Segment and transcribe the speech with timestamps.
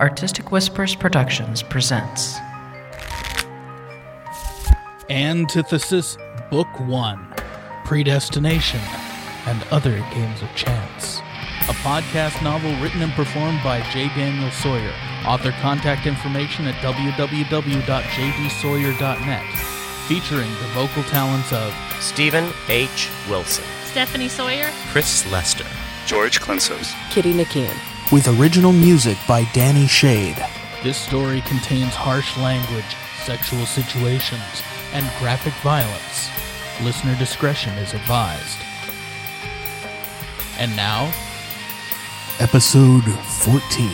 [0.00, 2.36] Artistic Whispers Productions presents
[5.08, 6.18] Antithesis
[6.50, 7.34] Book 1
[7.84, 8.80] Predestination
[9.46, 11.20] and Other Games of Chance.
[11.68, 14.08] A podcast novel written and performed by J.
[14.08, 14.92] Daniel Sawyer.
[15.26, 19.44] Author contact information at www.jdsawyer.net.
[20.08, 23.10] Featuring the vocal talents of Stephen H.
[23.30, 25.64] Wilson, Stephanie Sawyer, Chris Lester,
[26.04, 26.92] George Clinsos.
[27.10, 27.93] Kitty McKeon.
[28.12, 30.36] With original music by Danny Shade.
[30.82, 34.62] This story contains harsh language, sexual situations,
[34.92, 36.28] and graphic violence.
[36.82, 38.58] Listener discretion is advised.
[40.58, 41.12] And now,
[42.40, 43.88] Episode 14.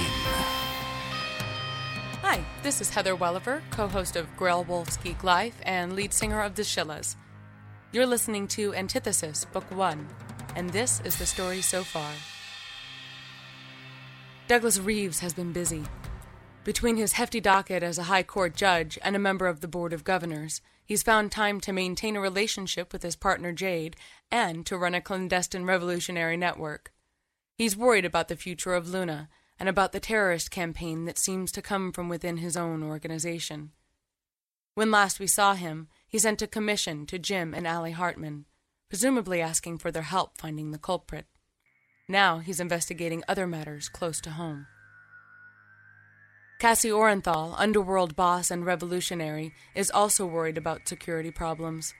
[2.22, 6.40] Hi, this is Heather Welliver, co host of Grell Wolf's Geek Life and lead singer
[6.40, 7.16] of the Shillas.
[7.92, 10.08] You're listening to Antithesis, Book 1,
[10.56, 12.10] and this is the story so far.
[14.50, 15.84] Douglas Reeves has been busy.
[16.64, 19.92] Between his hefty docket as a high court judge and a member of the Board
[19.92, 23.94] of Governors, he's found time to maintain a relationship with his partner Jade
[24.28, 26.92] and to run a clandestine revolutionary network.
[27.54, 31.62] He's worried about the future of Luna and about the terrorist campaign that seems to
[31.62, 33.70] come from within his own organization.
[34.74, 38.46] When last we saw him, he sent a commission to Jim and Allie Hartman,
[38.88, 41.26] presumably asking for their help finding the culprit.
[42.10, 44.66] Now he's investigating other matters close to home.
[46.58, 51.94] Cassie Orenthal, underworld boss and revolutionary, is also worried about security problems.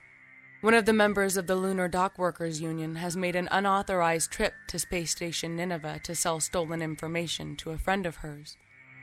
[0.59, 4.53] One of the members of the Lunar Dock Workers Union has made an unauthorized trip
[4.67, 8.57] to Space Station Nineveh to sell stolen information to a friend of hers.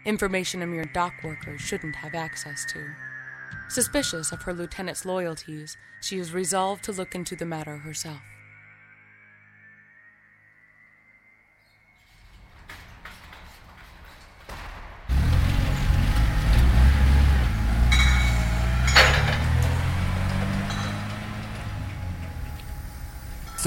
[0.04, 2.86] Information a mere dock worker shouldn't have access to.
[3.70, 8.20] Suspicious of her lieutenant's loyalties, she is resolved to look into the matter herself.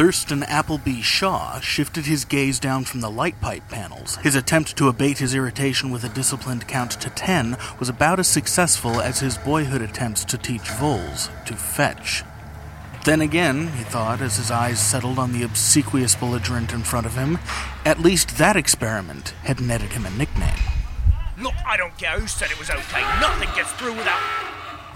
[0.02, 4.16] Thurston Appleby Shaw shifted his gaze down from the light pipe panels.
[4.24, 8.28] His attempt to abate his irritation with a disciplined count to ten was about as
[8.28, 12.24] successful as his boyhood attempts to teach voles to fetch.
[13.06, 17.14] Then again, he thought as his eyes settled on the obsequious belligerent in front of
[17.14, 17.38] him,
[17.86, 20.64] at least that experiment had netted him a nickname.
[21.38, 23.02] Look, I don't care who said it was okay.
[23.20, 24.20] Nothing gets through without.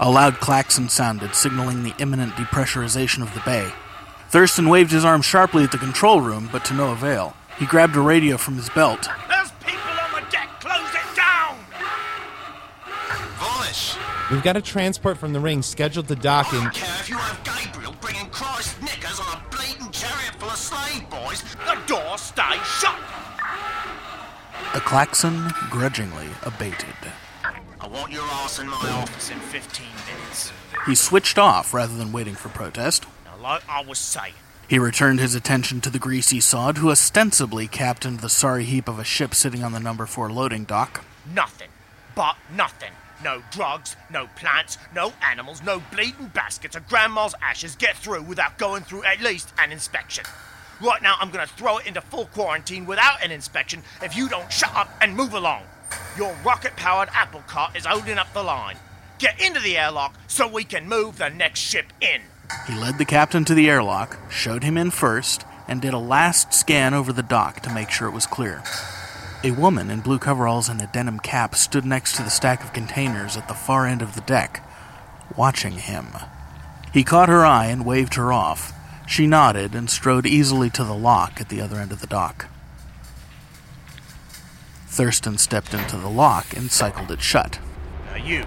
[0.00, 3.70] A loud klaxon sounded, signaling the imminent depressurization of the bay.
[4.28, 7.36] Thurston waved his arm sharply at the control room, but to no avail.
[7.58, 9.08] He grabbed a radio from his belt.
[9.28, 10.48] There's people on the deck.
[10.60, 11.56] Close it down.
[13.38, 13.96] Voice,
[14.30, 16.62] We've got a transport from the ring scheduled to dock I in.
[16.64, 20.56] don't care if you have Gabriel bringing Christ knickers on a bleeding chariot full of
[20.56, 21.42] slave boys.
[21.64, 22.96] The door stays shut.
[24.74, 26.94] The klaxon grudgingly abated.
[27.80, 29.30] I want your ass in my office.
[29.30, 30.52] Office in 15 minutes.
[30.86, 33.06] He switched off rather than waiting for protest.
[33.46, 34.34] Now, I was saying,
[34.66, 38.98] He returned his attention to the greasy sod who ostensibly captained the sorry heap of
[38.98, 41.04] a ship sitting on the number four loading dock.
[41.32, 41.68] nothing.
[42.16, 42.90] But nothing.
[43.22, 48.58] No drugs, no plants, no animals, no bleeding baskets of grandma's ashes get through without
[48.58, 50.24] going through at least an inspection.
[50.82, 54.52] Right now, I'm gonna throw it into full quarantine without an inspection if you don't
[54.52, 55.62] shut up and move along.
[56.16, 58.76] Your rocket powered apple cart is holding up the line.
[59.20, 62.22] Get into the airlock so we can move the next ship in.
[62.66, 66.52] He led the captain to the airlock, showed him in first, and did a last
[66.52, 68.62] scan over the dock to make sure it was clear.
[69.44, 72.72] A woman in blue coveralls and a denim cap stood next to the stack of
[72.72, 74.62] containers at the far end of the deck,
[75.36, 76.06] watching him.
[76.92, 78.72] He caught her eye and waved her off.
[79.06, 82.46] She nodded and strode easily to the lock at the other end of the dock.
[84.86, 87.58] Thurston stepped into the lock and cycled it shut.
[88.06, 88.46] Now, you.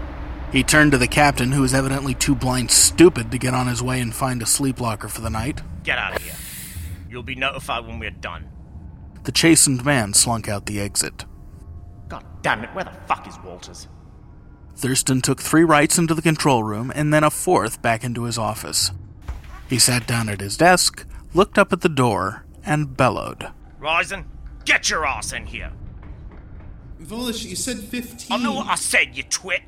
[0.52, 3.84] He turned to the captain, who was evidently too blind stupid to get on his
[3.84, 5.62] way and find a sleep locker for the night.
[5.84, 6.34] Get out of here.
[7.10, 8.50] You'll be notified when we're done.
[9.24, 11.26] The chastened man slunk out the exit.
[12.08, 13.88] God damn it, where the fuck is Walters?
[14.76, 18.38] Thurston took three rights into the control room and then a fourth back into his
[18.38, 18.92] office.
[19.70, 23.50] He sat down at his desk, looked up at the door, and bellowed.
[23.80, 24.26] Ryzen,
[24.66, 25.72] get your ass in here.
[27.02, 28.32] Volish, you said 15.
[28.32, 29.62] I know what I said, you twit.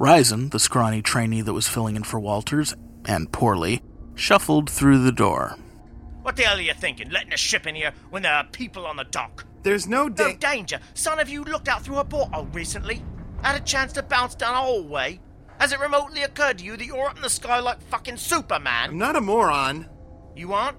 [0.00, 2.74] Ryzen, the scrawny trainee that was filling in for Walters,
[3.04, 3.82] and poorly,
[4.14, 5.58] shuffled through the door.
[6.22, 8.86] What the hell are you thinking, letting a ship in here when there are people
[8.86, 9.44] on the dock?
[9.62, 10.80] There's no No danger.
[10.94, 13.04] Son, have you looked out through a porthole recently?
[13.42, 15.20] Had a chance to bounce down a hallway?
[15.58, 18.90] Has it remotely occurred to you that you're up in the sky like fucking Superman?
[18.90, 19.86] I'm not a moron.
[20.34, 20.78] You aren't?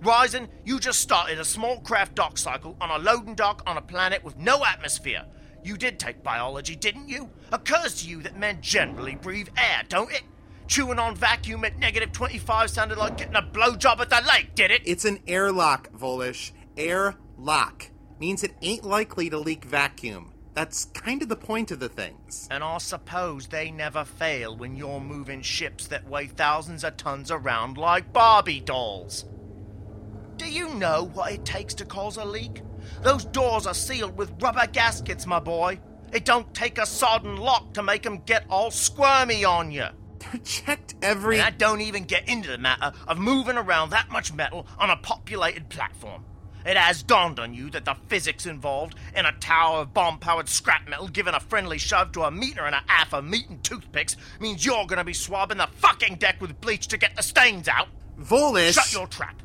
[0.00, 3.82] Ryzen, you just started a small craft dock cycle on a loading dock on a
[3.82, 5.24] planet with no atmosphere.
[5.62, 7.30] You did take biology, didn't you?
[7.52, 10.22] Occurs to you that men generally breathe air, don't it?
[10.66, 14.70] Chewing on vacuum at negative 25 sounded like getting a blowjob at the lake, did
[14.70, 14.82] it?
[14.84, 16.52] It's an airlock, Volish.
[16.76, 17.90] Airlock.
[18.20, 20.32] Means it ain't likely to leak vacuum.
[20.54, 22.48] That's kind of the point of the things.
[22.50, 27.30] And I suppose they never fail when you're moving ships that weigh thousands of tons
[27.30, 29.24] around like Barbie dolls.
[30.36, 32.62] Do you know what it takes to cause a leak?
[33.02, 35.80] Those doors are sealed with rubber gaskets, my boy.
[36.12, 39.86] It don't take a sodden lock to make 'em get all squirmy on you.
[40.44, 41.36] Checked every.
[41.36, 44.90] And I don't even get into the matter of moving around that much metal on
[44.90, 46.24] a populated platform.
[46.66, 50.48] It has dawned on you that the physics involved in a tower of bomb powered
[50.48, 53.64] scrap metal giving a friendly shove to a meter and a half of meat and
[53.64, 57.66] toothpicks means you're gonna be swabbing the fucking deck with bleach to get the stains
[57.66, 57.88] out.
[58.18, 58.74] Volish.
[58.74, 59.40] Shut your trap.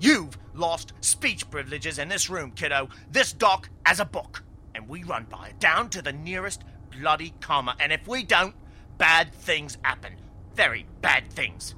[0.00, 2.88] You've lost speech privileges in this room, kiddo.
[3.10, 4.44] This doc as a book.
[4.74, 7.74] And we run by it down to the nearest bloody comma.
[7.80, 8.54] And if we don't,
[8.96, 10.14] bad things happen.
[10.54, 11.74] Very bad things.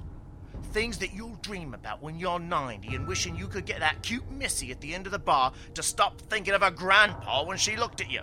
[0.71, 4.29] Things that you'll dream about when you're 90 and wishing you could get that cute
[4.31, 7.75] missy at the end of the bar to stop thinking of her grandpa when she
[7.75, 8.21] looked at you.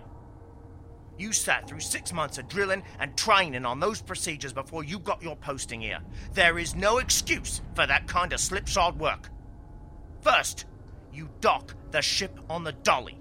[1.18, 5.22] You sat through six months of drilling and training on those procedures before you got
[5.22, 5.98] your posting here.
[6.32, 9.28] There is no excuse for that kind of slipshod work.
[10.28, 10.66] First,
[11.10, 13.18] you dock the ship on the dolly.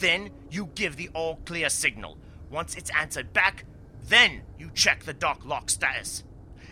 [0.00, 2.16] Then you give the all clear signal.
[2.50, 3.64] Once it's answered back,
[4.08, 6.24] then you check the dock lock status.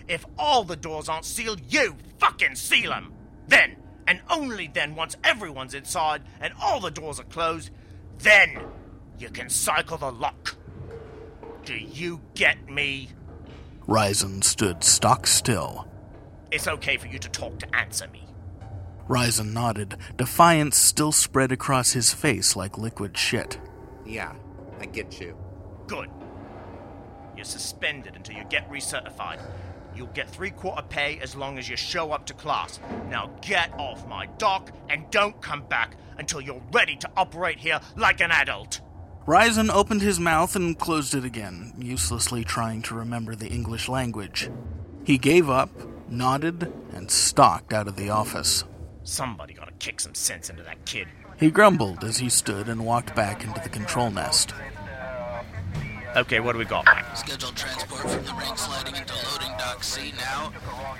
[0.09, 3.13] If all the doors aren't sealed, you fucking seal them.
[3.49, 3.77] Then,
[4.07, 7.71] and only then, once everyone's inside and all the doors are closed,
[8.21, 8.59] then
[9.19, 10.57] you can cycle the lock.
[11.67, 13.11] Do you get me?
[13.87, 15.87] Ryzen stood stock still.
[16.51, 18.26] It's okay for you to talk to answer me.
[19.09, 19.97] Ryzen nodded.
[20.17, 23.59] Defiance still spread across his face like liquid shit.
[24.05, 24.35] Yeah,
[24.81, 25.37] I get you.
[25.87, 26.11] Good.
[27.37, 29.41] You're suspended until you get recertified.
[29.95, 32.81] You'll get three quarter pay as long as you show up to class.
[33.09, 37.81] Now get off my dock and don't come back until you're ready to operate here
[37.97, 38.81] like an adult.
[39.27, 44.49] Ryzen opened his mouth and closed it again, uselessly trying to remember the English language.
[45.05, 45.71] He gave up,
[46.09, 48.65] nodded, and stalked out of the office.
[49.07, 51.07] Somebody gotta kick some sense into that kid.
[51.39, 54.53] He grumbled as he stood and walked back into the control nest.
[56.17, 56.87] Okay, what do we got?
[57.17, 60.53] Scheduled transport from the ring sliding into loading dock C now.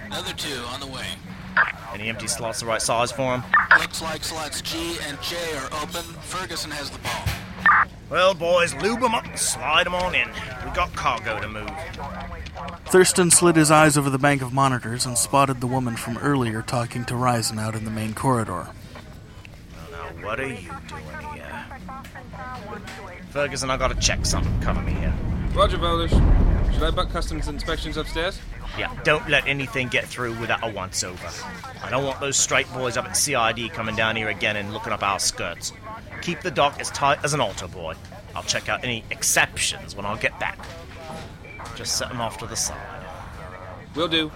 [0.05, 1.07] Another two on the way.
[1.93, 3.43] Any empty slots the right size for him?
[3.81, 6.05] Looks like slots G and J are open.
[6.23, 7.36] Ferguson has the ball.
[8.09, 10.29] Well, boys, lube 'em up and slide 'em on in.
[10.65, 11.71] We got cargo to move.
[12.87, 16.63] Thurston slid his eyes over the bank of monitors and spotted the woman from earlier
[16.63, 18.69] talking to Ryzen out in the main corridor.
[19.91, 21.65] Now, what are you doing here?
[23.31, 24.61] Ferguson, I gotta check something.
[24.61, 25.13] Cover me here.
[25.53, 26.13] Roger, Volish.
[26.73, 28.39] Should I buck customs inspections upstairs?
[28.79, 31.29] Yeah, don't let anything get through without a once over.
[31.83, 34.93] I don't want those straight boys up at CID coming down here again and looking
[34.93, 35.73] up our skirts.
[36.27, 37.95] Keep the dock as tight as an altar boy.
[38.35, 40.59] I'll check out any exceptions when I get back.
[41.77, 43.07] Just set them off to the side.
[43.95, 44.33] Will do.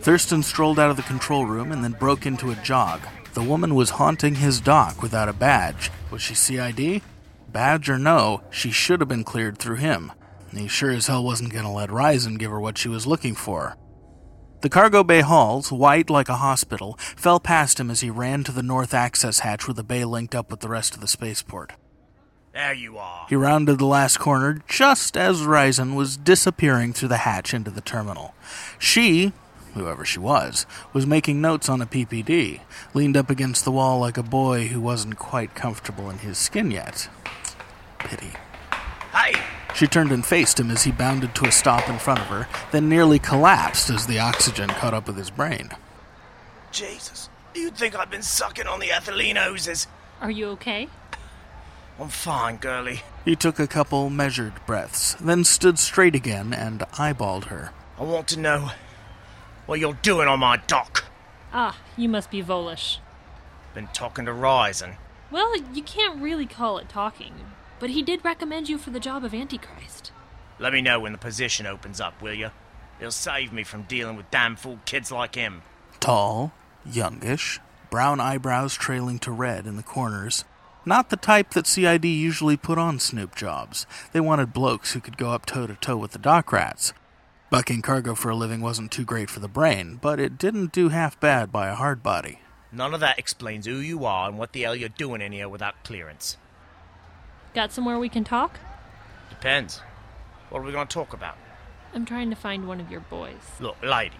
[0.00, 3.02] Thurston strolled out of the control room and then broke into a jog.
[3.34, 5.90] The woman was haunting his dock without a badge.
[6.10, 7.02] Was she CID?
[7.52, 10.10] Badge or no, she should have been cleared through him.
[10.56, 13.34] He sure as hell wasn't going to let Ryzen give her what she was looking
[13.34, 13.76] for.
[14.60, 18.52] The cargo bay halls, white like a hospital, fell past him as he ran to
[18.52, 21.72] the north access hatch where the bay linked up with the rest of the spaceport.
[22.52, 23.26] There you are.
[23.28, 27.80] He rounded the last corner just as Ryzen was disappearing through the hatch into the
[27.80, 28.34] terminal.
[28.78, 29.32] She,
[29.72, 32.60] whoever she was, was making notes on a PPD,
[32.92, 36.70] leaned up against the wall like a boy who wasn't quite comfortable in his skin
[36.70, 37.08] yet.
[38.00, 38.32] Pity.
[39.14, 39.40] Hey!
[39.74, 42.48] She turned and faced him as he bounded to a stop in front of her,
[42.72, 45.70] then nearly collapsed as the oxygen caught up with his brain.
[46.72, 47.28] Jesus.
[47.54, 49.86] You'd think I'd been sucking on the ethylene hoses.
[50.20, 50.88] Are you okay?
[51.98, 53.02] I'm fine, girlie.
[53.24, 57.72] He took a couple measured breaths, then stood straight again and eyeballed her.
[57.98, 58.70] I want to know
[59.66, 61.04] what you're doing on my dock.
[61.52, 62.98] Ah, you must be Volish.
[63.74, 64.96] Been talking to Ryzen.
[65.30, 67.34] Well, you can't really call it talking,
[67.80, 70.12] but he did recommend you for the job of Antichrist.
[70.60, 72.50] Let me know when the position opens up, will you?
[73.00, 75.62] It'll save me from dealing with damn fool kids like him.
[75.98, 76.52] Tall,
[76.84, 77.58] youngish,
[77.90, 80.44] brown eyebrows trailing to red in the corners.
[80.84, 83.86] Not the type that CID usually put on Snoop jobs.
[84.12, 86.92] They wanted blokes who could go up toe to toe with the dock rats.
[87.50, 90.90] Bucking cargo for a living wasn't too great for the brain, but it didn't do
[90.90, 92.40] half bad by a hard body.
[92.70, 95.48] None of that explains who you are and what the hell you're doing in here
[95.48, 96.36] without clearance.
[97.54, 98.60] Got somewhere we can talk?
[99.28, 99.80] Depends.
[100.50, 101.36] What are we going to talk about?
[101.92, 103.40] I'm trying to find one of your boys.
[103.58, 104.16] Look, lady,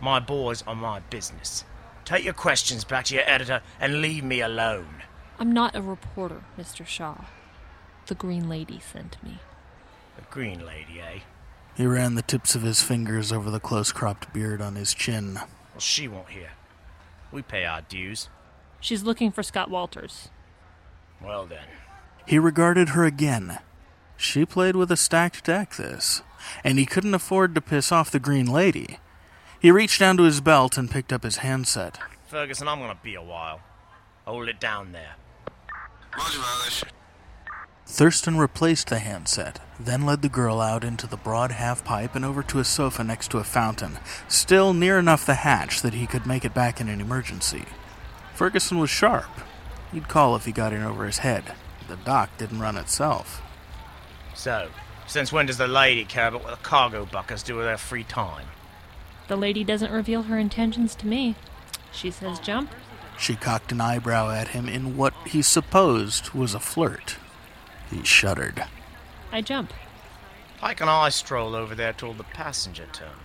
[0.00, 1.64] my boys are my business.
[2.04, 5.02] Take your questions back to your editor and leave me alone.
[5.38, 6.86] I'm not a reporter, Mr.
[6.86, 7.24] Shaw.
[8.06, 9.38] The Green Lady sent me.
[10.16, 11.20] The Green Lady, eh?
[11.76, 15.34] He ran the tips of his fingers over the close cropped beard on his chin.
[15.34, 16.50] Well, she won't hear.
[17.30, 18.28] We pay our dues.
[18.80, 20.30] She's looking for Scott Walters.
[21.22, 21.66] Well then.
[22.30, 23.58] He regarded her again.
[24.16, 26.22] She played with a stacked deck, this,
[26.62, 29.00] and he couldn't afford to piss off the Green Lady.
[29.58, 31.98] He reached down to his belt and picked up his handset.
[32.28, 33.62] Ferguson, I'm gonna be a while.
[34.28, 35.16] Hold it down there.
[36.16, 36.84] Roger, Volish.
[37.84, 42.24] Thurston replaced the handset, then led the girl out into the broad half pipe and
[42.24, 46.06] over to a sofa next to a fountain, still near enough the hatch that he
[46.06, 47.64] could make it back in an emergency.
[48.34, 49.40] Ferguson was sharp.
[49.92, 51.54] He'd call if he got in over his head.
[51.90, 53.42] The dock didn't run itself.
[54.36, 54.68] So,
[55.08, 58.04] since when does the lady care about what the cargo buckers do with their free
[58.04, 58.46] time?
[59.26, 61.34] The lady doesn't reveal her intentions to me.
[61.90, 62.70] She says jump.
[63.18, 67.16] She cocked an eyebrow at him in what he supposed was a flirt.
[67.90, 68.62] He shuddered.
[69.32, 69.72] I jump.
[70.58, 73.18] Pike and I stroll over there toward the passenger terminal.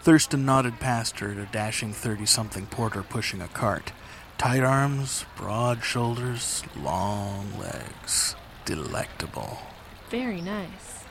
[0.00, 3.92] Thurston nodded past her at a dashing 30 something porter pushing a cart.
[4.40, 8.34] Tight arms, broad shoulders, long legs.
[8.64, 9.58] Delectable.
[10.08, 11.04] Very nice.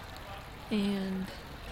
[0.72, 1.28] And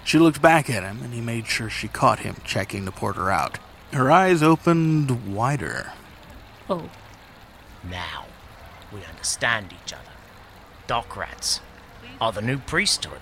[0.06, 3.32] She looked back at him, and he made sure she caught him checking the porter
[3.32, 3.58] out.
[3.92, 5.94] Her eyes opened wider.
[6.70, 6.92] oh,
[7.84, 8.26] Now,
[8.94, 10.04] we understand each other.
[10.86, 11.62] Dock rats
[12.22, 13.22] are the new priesthood.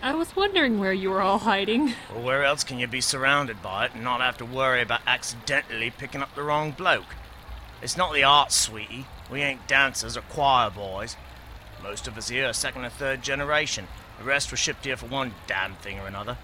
[0.00, 1.92] I was wondering where you were all hiding.
[2.10, 5.02] Well, where else can you be surrounded by it and not have to worry about
[5.06, 7.14] accidentally picking up the wrong bloke?
[7.82, 9.06] It's not the art, sweetie.
[9.30, 11.16] We ain't dancers or choir boys.
[11.82, 13.86] Most of us here are second or third generation.
[14.18, 16.38] The rest were shipped here for one damn thing or another.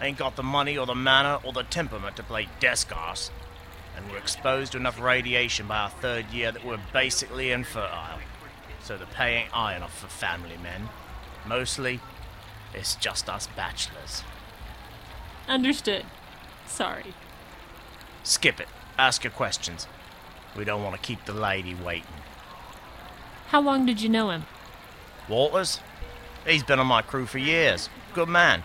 [0.00, 3.30] Ain't got the money or the manner or the temperament to play desk arse.
[3.96, 8.18] And we're exposed to enough radiation by our third year that we're basically infertile.
[8.82, 10.90] So the pay ain't high enough for family men.
[11.46, 12.00] Mostly,
[12.74, 14.22] it's just us bachelors.
[15.48, 16.04] Understood.
[16.66, 17.14] Sorry.
[18.22, 18.68] Skip it.
[18.98, 19.86] Ask your questions.
[20.56, 22.08] We don't want to keep the lady waiting.
[23.48, 24.44] How long did you know him?
[25.28, 25.80] Walters?
[26.46, 27.88] He's been on my crew for years.
[28.14, 28.62] Good man.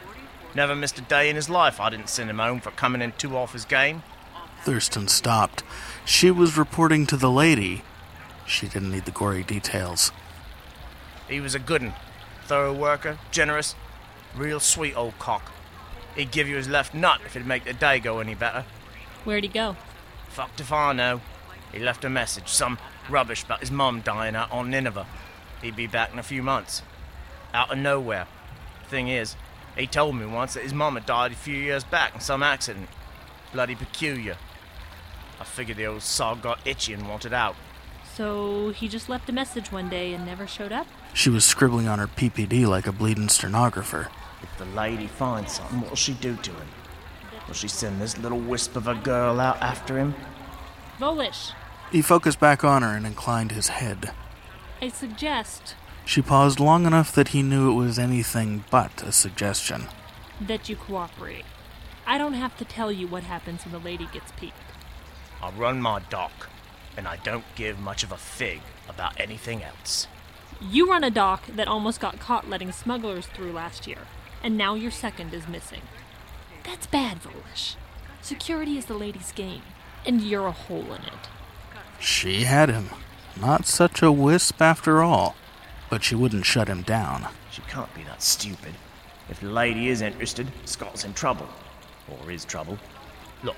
[0.54, 3.12] Never missed a day in his life I didn't send him home for coming in
[3.14, 4.04] too off his game.
[4.64, 5.64] Thurston stopped.
[6.06, 7.84] She was reporting to the lady.
[8.46, 10.12] She didn't need the gory details.
[11.28, 11.94] He was a good un.
[12.46, 13.76] Thorough worker, generous,
[14.36, 15.52] real sweet old cock.
[16.16, 18.66] He'd give you his left nut if it'd make the day go any better.
[19.24, 19.78] Where'd he go?
[20.30, 21.22] Fucked if I know.
[21.72, 22.78] He left a message, some
[23.10, 25.08] rubbish about his mum dying out on Nineveh.
[25.62, 26.82] He'd be back in a few months.
[27.54, 28.28] Out of nowhere.
[28.90, 29.36] Thing is,
[29.78, 32.44] he told me once that his mum had died a few years back in some
[32.44, 32.90] accident.
[33.54, 34.38] Bloody peculiar.
[35.40, 37.56] I figured the old sod got itchy and wanted out.
[38.16, 40.88] So he just left a message one day and never showed up?
[41.14, 44.10] She was scribbling on her PPD like a bleeding stenographer.
[44.44, 46.68] If the lady finds something, what'll she do to him?
[47.48, 50.14] Will she send this little wisp of a girl out after him?
[51.00, 51.54] Volish,
[51.92, 54.12] He focused back on her and inclined his head.
[54.82, 59.88] I suggest She paused long enough that he knew it was anything but a suggestion.
[60.40, 61.46] that you cooperate.
[62.08, 64.56] I don't have to tell you what happens when the lady gets piqued.
[65.42, 66.50] I run my dock,
[66.98, 70.08] and I don't give much of a fig about anything else.
[70.60, 74.08] You run a dock that almost got caught letting smugglers through last year,
[74.44, 75.82] and now your second is missing.
[76.64, 77.76] That's bad, Volish.
[78.22, 79.62] Security is the lady's game,
[80.06, 81.30] and you're a hole in it.
[82.02, 82.90] She had him.
[83.40, 85.36] Not such a wisp after all.
[85.90, 87.28] But she wouldn't shut him down.
[87.52, 88.74] She can't be that stupid.
[89.30, 91.48] If the lady is interested, Scott's in trouble.
[92.10, 92.80] Or is trouble.
[93.44, 93.56] Look,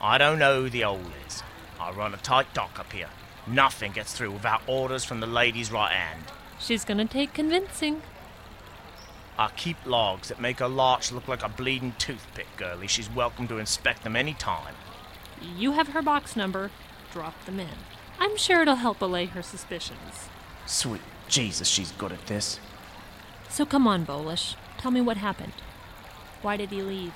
[0.00, 1.42] I don't know who the old is.
[1.80, 3.08] I run a tight dock up here.
[3.46, 6.24] Nothing gets through without orders from the lady's right hand.
[6.60, 8.02] She's gonna take convincing.
[9.38, 12.88] I keep logs that make her larch look like a bleeding toothpick, girlie.
[12.88, 14.74] She's welcome to inspect them any time.
[15.56, 16.70] You have her box number.
[17.12, 17.68] Drop them in.
[18.18, 20.28] I'm sure it'll help allay her suspicions.
[20.66, 22.58] Sweet Jesus, she's good at this.
[23.48, 24.56] So come on, Volish.
[24.78, 25.54] Tell me what happened.
[26.42, 27.12] Why did he leave?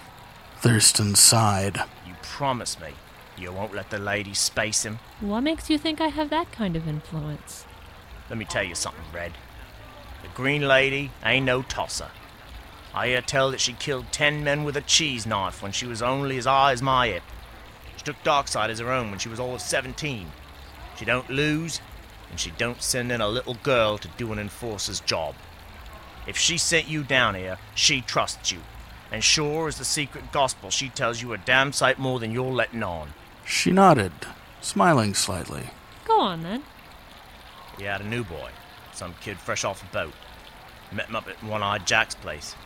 [0.59, 1.77] Thurston sighed.
[2.07, 2.91] You promise me
[3.37, 4.99] you won't let the lady space him?
[5.21, 7.65] What makes you think I have that kind of influence?
[8.29, 9.33] Let me tell you something, Red.
[10.23, 12.11] The Green Lady ain't no tosser.
[12.95, 16.03] I hear tell that she killed ten men with a cheese knife when she was
[16.03, 17.23] only as high as my hip.
[18.03, 20.27] She took Darkside as her own when she was all of 17.
[20.99, 21.81] She don't lose,
[22.31, 25.37] and she don't send in a little girl to do an enforcer's job.
[26.27, 28.59] If she sent you down here, she trusts you.
[29.13, 32.51] And sure as the secret gospel, she tells you a damn sight more than you're
[32.51, 33.11] letting on.
[33.45, 34.13] She nodded,
[34.61, 35.71] smiling slightly.
[36.05, 36.65] Go on then.
[37.79, 38.51] He had a new boy,
[38.93, 40.15] some kid fresh off a boat.
[40.91, 42.57] Met him up at One Eyed Jack's place.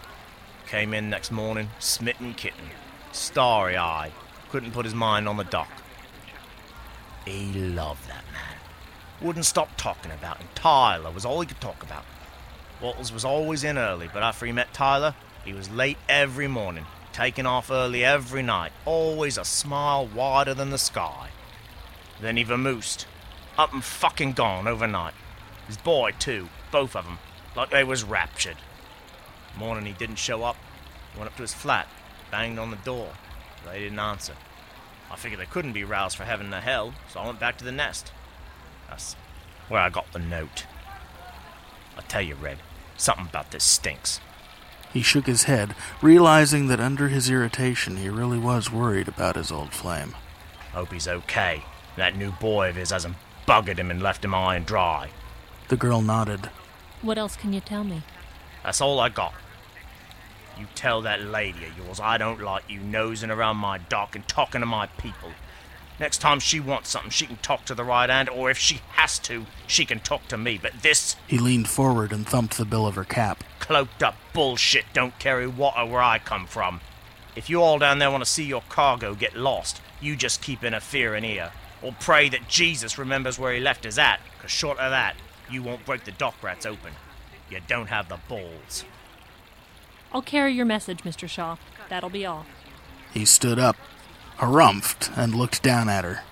[0.67, 2.71] Came in next morning, smitten kitten,
[3.13, 4.13] starry eyed,
[4.51, 5.71] couldn't put his mind on the dock.
[7.25, 8.57] He loved that man.
[9.21, 10.49] Wouldn't stop talking about him.
[10.55, 12.05] Tyler was all he could talk about.
[12.81, 16.85] Walters was always in early, but after he met Tyler, he was late every morning,
[17.13, 21.31] taking off early every night, always a smile wider than the sky.
[22.21, 23.07] Then he vamoosed,
[23.57, 25.15] up and fucking gone overnight.
[25.67, 27.19] His boy, too, both of 'em,
[27.55, 28.59] like they was raptured.
[29.57, 30.57] Morning he didn't show up,
[31.17, 31.89] went up to his flat,
[32.31, 33.15] banged on the door.
[33.67, 34.35] They didn't answer.
[35.11, 37.65] I figured they couldn't be roused for heaven or hell, so I went back to
[37.65, 38.13] the nest.
[38.89, 39.15] That's
[39.69, 40.67] where I got the note.
[41.97, 42.59] I tell you, Red,
[42.97, 44.21] something about this stinks.
[44.93, 49.53] He shook his head, realizing that under his irritation he really was worried about his
[49.53, 50.15] old flame.
[50.73, 51.65] Hope he's okay.
[51.97, 55.11] That new boy of his hasn't buggered him and left him high and dry.
[55.69, 56.51] The girl nodded.
[57.03, 58.03] What else can you tell me?
[58.65, 59.35] That's all I got.
[60.59, 64.27] You tell that lady of yours I don't like you nosing around my dock and
[64.27, 65.33] talking to my people.
[65.99, 68.81] Next time she wants something, she can talk to the right hand, or if she
[68.93, 70.59] has to, she can talk to me.
[70.61, 73.43] But this He leaned forward and thumped the bill of her cap.
[73.59, 76.81] cloaked up bullshit don't carry water where I come from.
[77.35, 80.63] If you all down there want to see your cargo get lost, you just keep
[80.63, 81.53] in a interfering here.
[81.83, 85.17] Or pray that Jesus remembers where he left us at, 'cause short of that,
[85.51, 86.95] you won't break the dock rats open.
[87.51, 88.85] You don't have the balls.
[90.13, 91.29] I'll carry your message, Mr.
[91.29, 91.57] Shaw.
[91.89, 92.47] That'll be all.
[93.13, 93.77] He stood up,
[94.39, 96.23] harumphed, and looked down at her.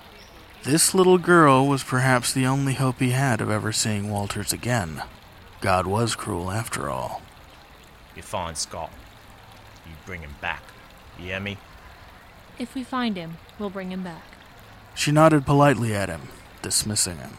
[0.62, 5.02] This little girl was perhaps the only hope he had of ever seeing Walters again.
[5.60, 7.22] God was cruel after all.
[8.16, 8.90] You find Scott.
[9.86, 10.62] You bring him back.
[11.18, 11.58] You hear me?
[12.58, 14.22] If we find him, we'll bring him back.
[14.94, 16.28] She nodded politely at him,
[16.62, 17.38] dismissing him.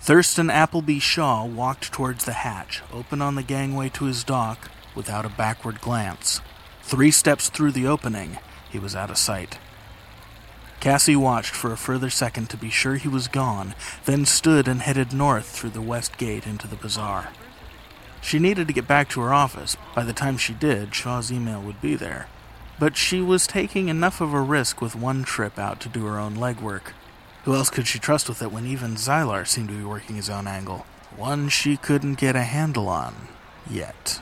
[0.00, 5.26] Thurston Appleby Shaw walked towards the hatch, open on the gangway to his dock, without
[5.26, 6.40] a backward glance.
[6.82, 8.38] Three steps through the opening,
[8.70, 9.58] he was out of sight.
[10.80, 13.74] Cassie watched for a further second to be sure he was gone,
[14.06, 17.28] then stood and headed north through the west gate into the bazaar.
[18.22, 19.76] She needed to get back to her office.
[19.94, 22.26] By the time she did, Shaw's email would be there.
[22.78, 26.18] But she was taking enough of a risk with one trip out to do her
[26.18, 26.94] own legwork.
[27.44, 30.28] Who else could she trust with it when even Xylar seemed to be working his
[30.28, 30.84] own angle?
[31.16, 33.28] One she couldn't get a handle on.
[33.68, 34.20] Yet.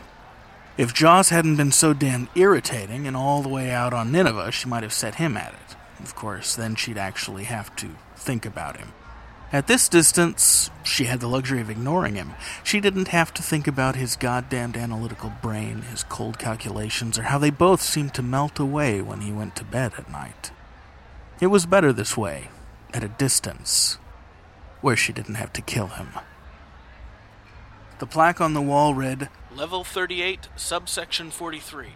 [0.77, 4.69] If Jaws hadn't been so damn irritating and all the way out on Nineveh, she
[4.69, 5.77] might have set him at it.
[6.01, 8.93] Of course, then she'd actually have to think about him.
[9.53, 12.35] At this distance, she had the luxury of ignoring him.
[12.63, 17.39] She didn't have to think about his goddamned analytical brain, his cold calculations, or how
[17.39, 20.53] they both seemed to melt away when he went to bed at night.
[21.41, 22.51] It was better this way,
[22.93, 23.99] at a distance,
[24.81, 26.11] where she didn't have to kill him.
[27.99, 31.89] The plaque on the wall read, Level 38, Subsection 43.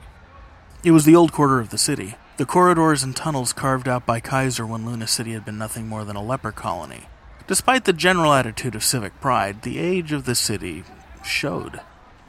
[0.85, 4.19] It was the old quarter of the city, the corridors and tunnels carved out by
[4.19, 7.09] Kaiser when Luna City had been nothing more than a leper colony.
[7.47, 10.85] Despite the general attitude of civic pride, the age of the city
[11.23, 11.81] showed.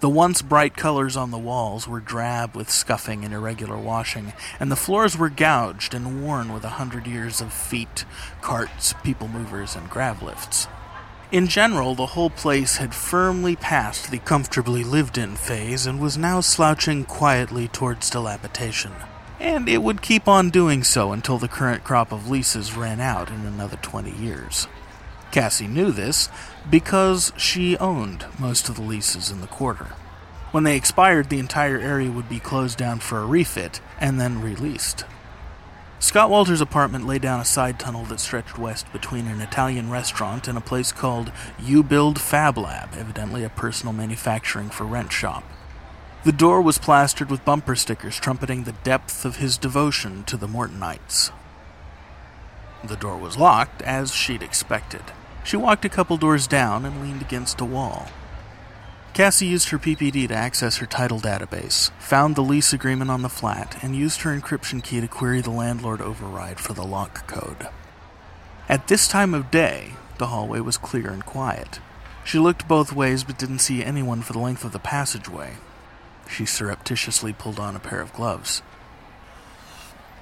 [0.04, 4.70] The once bright colors on the walls were drab with scuffing and irregular washing, and
[4.70, 8.04] the floors were gouged and worn with a hundred years of feet,
[8.42, 10.68] carts, people movers, and grav lifts.
[11.32, 16.18] In general, the whole place had firmly passed the comfortably lived in phase and was
[16.18, 18.92] now slouching quietly towards dilapidation.
[19.40, 23.30] And it would keep on doing so until the current crop of leases ran out
[23.30, 24.68] in another 20 years.
[25.34, 26.30] Cassie knew this
[26.70, 29.88] because she owned most of the leases in the quarter.
[30.52, 34.44] When they expired, the entire area would be closed down for a refit and then
[34.44, 35.06] released.
[35.98, 40.48] Scott Walter's apartment lay down a side tunnel that stretched west between an Italian restaurant
[40.48, 45.44] and a place called You Build Fab Lab, evidently a personal manufacturing for rent shop.
[46.26, 50.48] The door was plastered with bumper stickers trumpeting the depth of his devotion to the
[50.48, 51.32] Mortonites.
[52.84, 55.02] The door was locked, as she'd expected.
[55.44, 58.08] She walked a couple doors down and leaned against a wall.
[59.14, 63.30] Cassie used her PPD to access her title database, found the lease agreement on the
[63.30, 67.68] flat, and used her encryption key to query the landlord override for the lock code.
[68.68, 71.80] At this time of day, the hallway was clear and quiet.
[72.24, 75.58] She looked both ways but didn't see anyone for the length of the passageway.
[76.28, 78.64] She surreptitiously pulled on a pair of gloves.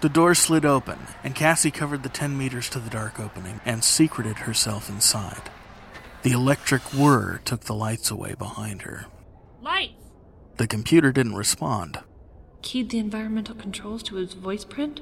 [0.01, 3.83] The door slid open, and Cassie covered the 10 meters to the dark opening and
[3.83, 5.51] secreted herself inside.
[6.23, 9.05] The electric whir took the lights away behind her.
[9.61, 9.93] Lights!
[10.57, 11.99] The computer didn't respond.
[12.63, 15.01] Keyed the environmental controls to his voice print?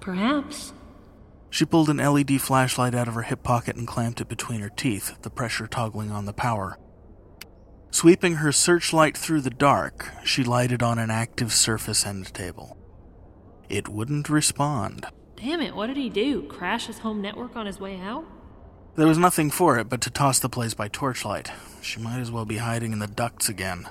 [0.00, 0.72] Perhaps.
[1.50, 4.70] She pulled an LED flashlight out of her hip pocket and clamped it between her
[4.70, 6.78] teeth, the pressure toggling on the power.
[7.90, 12.78] Sweeping her searchlight through the dark, she lighted on an active surface end table.
[13.74, 15.04] It wouldn't respond.
[15.34, 16.44] Damn it, what did he do?
[16.44, 18.24] Crash his home network on his way out?
[18.94, 21.50] There was nothing for it but to toss the place by torchlight.
[21.82, 23.88] She might as well be hiding in the ducts again.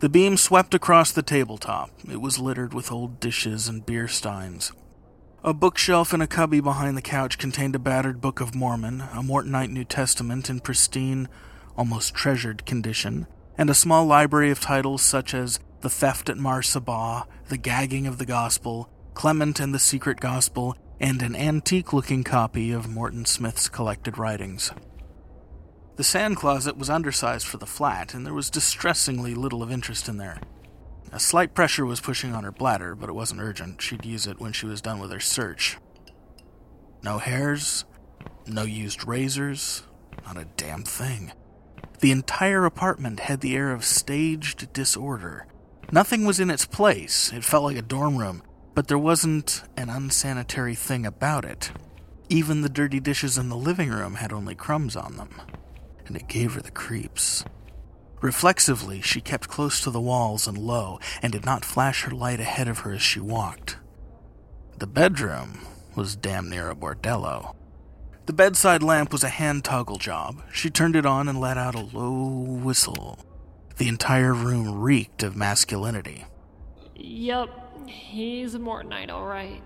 [0.00, 1.90] The beam swept across the tabletop.
[2.10, 4.72] It was littered with old dishes and beer steins.
[5.42, 9.22] A bookshelf in a cubby behind the couch contained a battered Book of Mormon, a
[9.22, 11.28] Mortonite New Testament in pristine,
[11.76, 13.26] almost treasured condition,
[13.58, 18.06] and a small library of titles such as The Theft at Mar Saba, The Gagging
[18.06, 23.26] of the Gospel, Clement and the Secret Gospel, and an antique looking copy of Morton
[23.26, 24.72] Smith's collected writings.
[25.96, 30.08] The sand closet was undersized for the flat, and there was distressingly little of interest
[30.08, 30.40] in there.
[31.12, 33.82] A slight pressure was pushing on her bladder, but it wasn't urgent.
[33.82, 35.76] She'd use it when she was done with her search.
[37.02, 37.84] No hairs,
[38.46, 39.82] no used razors,
[40.24, 41.32] not a damn thing.
[42.00, 45.46] The entire apartment had the air of staged disorder.
[45.92, 47.32] Nothing was in its place.
[47.32, 48.42] It felt like a dorm room,
[48.74, 51.70] but there wasn't an unsanitary thing about it.
[52.28, 55.42] Even the dirty dishes in the living room had only crumbs on them,
[56.06, 57.44] and it gave her the creeps.
[58.20, 62.40] Reflexively, she kept close to the walls and low, and did not flash her light
[62.40, 63.76] ahead of her as she walked.
[64.78, 65.60] The bedroom
[65.94, 67.54] was damn near a bordello.
[68.26, 70.42] The bedside lamp was a hand toggle job.
[70.50, 73.18] She turned it on and let out a low whistle.
[73.76, 76.26] The entire room reeked of masculinity.
[76.94, 79.62] Yup, he's a Mortonite, alright.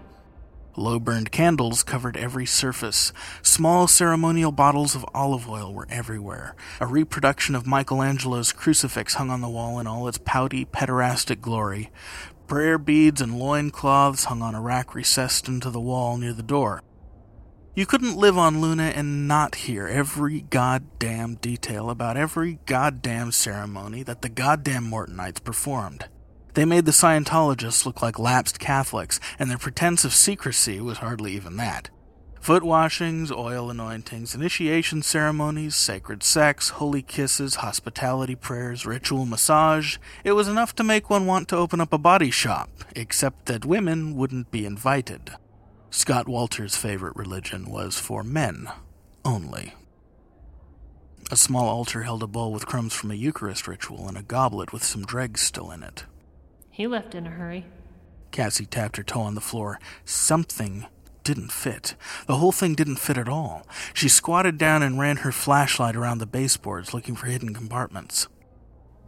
[0.77, 3.13] Low burned candles covered every surface.
[3.43, 6.55] Small ceremonial bottles of olive oil were everywhere.
[6.81, 11.91] A reproduction of Michelangelo's crucifix hung on the wall in all its pouty, pederastic glory.
[12.47, 16.43] Prayer beads and loin cloths hung on a rack recessed into the wall near the
[16.43, 16.83] door.
[17.79, 24.03] You couldn't live on Luna and not hear every goddamn detail about every goddamn ceremony
[24.03, 26.09] that the goddamn Mortonites performed.
[26.55, 31.35] They made the Scientologists look like lapsed Catholics, and their pretense of secrecy was hardly
[31.35, 31.89] even that.
[32.41, 39.99] Foot washings, oil anointings, initiation ceremonies, sacred sex, holy kisses, hospitality prayers, ritual massage.
[40.25, 43.65] It was enough to make one want to open up a body shop, except that
[43.65, 45.31] women wouldn't be invited.
[45.91, 48.69] Scott Walter's favorite religion was for men
[49.25, 49.75] only.
[51.31, 54.73] A small altar held a bowl with crumbs from a Eucharist ritual and a goblet
[54.73, 56.05] with some dregs still in it.
[56.71, 57.67] He left in a hurry.
[58.31, 59.79] Cassie tapped her toe on the floor.
[60.05, 60.87] Something
[61.25, 61.95] didn't fit.
[62.27, 63.67] The whole thing didn't fit at all.
[63.93, 68.29] She squatted down and ran her flashlight around the baseboards, looking for hidden compartments.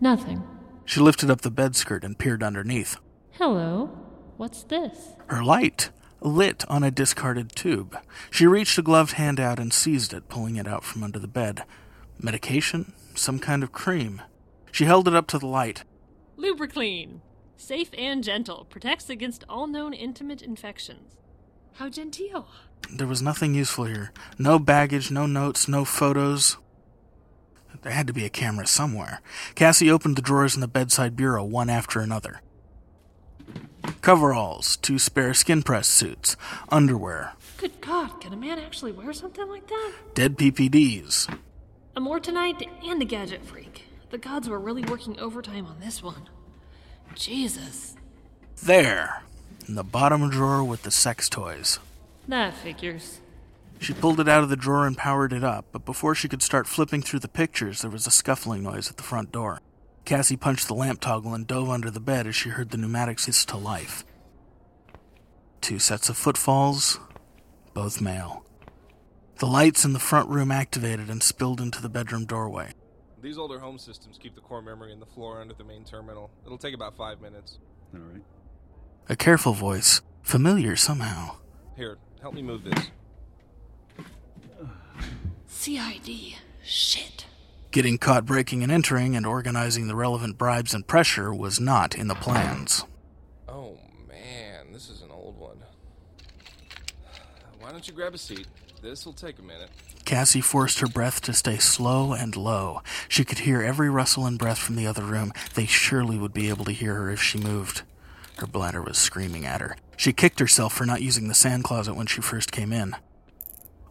[0.01, 0.43] Nothing.
[0.85, 2.97] She lifted up the bed skirt and peered underneath.
[3.33, 3.87] Hello.
[4.37, 5.11] What's this?
[5.29, 5.91] Her light
[6.21, 7.97] lit on a discarded tube.
[8.31, 11.29] She reached a gloved hand out and seized it, pulling it out from under the
[11.29, 11.65] bed.
[12.19, 12.93] Medication?
[13.15, 14.23] Some kind of cream.
[14.73, 15.85] She held it up to the light.
[16.39, 17.21] Lubriclean.
[17.57, 18.67] Safe and gentle.
[18.71, 21.17] Protects against all known intimate infections.
[21.75, 22.49] How genteel.
[22.93, 24.13] There was nothing useful here.
[24.39, 26.57] No baggage, no notes, no photos.
[27.83, 29.23] There had to be a camera somewhere.
[29.55, 32.43] Cassie opened the drawers in the bedside bureau one after another.
[34.03, 36.37] Coveralls, two spare skin press suits,
[36.69, 39.93] underwear, Good God, can a man actually wear something like that?
[40.15, 41.29] dead PPDs,
[41.97, 43.85] A Mortonite and a gadget freak.
[44.11, 46.29] The gods were really working overtime on this one.
[47.15, 47.97] Jesus.
[48.63, 49.23] There,
[49.69, 51.79] in the bottom drawer with the sex toys.
[52.29, 53.21] That figures.
[53.79, 56.43] She pulled it out of the drawer and powered it up, but before she could
[56.43, 59.61] start flipping through the pictures, there was a scuffling noise at the front door.
[60.05, 63.27] Cassie punched the lamp toggle and dove under the bed as she heard the pneumatics
[63.27, 64.05] hiss to life.
[65.61, 66.99] Two sets of footfalls,
[67.75, 68.45] both male.
[69.39, 72.73] The lights in the front room activated and spilled into the bedroom doorway.
[73.23, 76.31] These older home systems keep the core memory in the floor under the main terminal.
[76.45, 77.59] It'll take about five minutes.
[77.95, 78.23] All right.
[79.09, 81.37] A careful voice, familiar somehow.
[81.77, 82.91] Here, help me move this.
[85.47, 86.37] CID.
[86.63, 87.27] Shit.
[87.71, 92.09] Getting caught breaking and entering and organizing the relevant bribes and pressure was not in
[92.09, 92.85] the plans.
[93.49, 93.79] Oh
[94.09, 95.59] man, this is an old one.
[97.61, 98.49] Why don't you grab a seat?
[98.83, 99.69] This will take a minute.
[100.05, 102.83] Cassie forced her breath to stay slow and low.
[103.09, 105.33] She could hear every rustle and breath from the other room.
[105.55, 107.83] They surely would be able to hear her if she moved.
[108.39, 109.77] Her bladder was screaming at her.
[109.97, 112.97] She kicked herself for not using the sand closet when she first came in.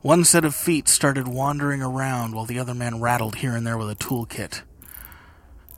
[0.01, 3.77] One set of feet started wandering around while the other man rattled here and there
[3.77, 4.61] with a toolkit.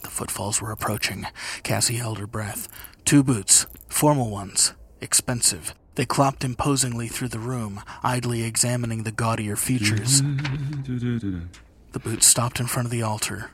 [0.04, 1.26] The footfalls were approaching.
[1.64, 2.68] Cassie held her breath.
[3.04, 5.74] Two boots, formal ones, expensive.
[5.96, 10.22] They clopped imposingly through the room, idly examining the gaudier features.
[10.22, 13.50] The boots stopped in front of the altar.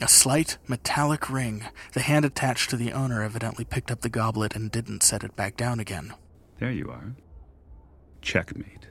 [0.00, 4.56] A slight metallic ring, the hand attached to the owner evidently picked up the goblet
[4.56, 6.14] and didn't set it back down again.
[6.58, 7.14] There you are.
[8.22, 8.85] Checkmate.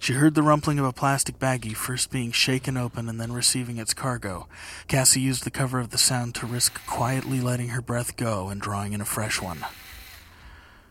[0.00, 3.78] She heard the rumpling of a plastic baggie first being shaken open and then receiving
[3.78, 4.46] its cargo.
[4.86, 8.60] Cassie used the cover of the sound to risk quietly letting her breath go and
[8.60, 9.64] drawing in a fresh one.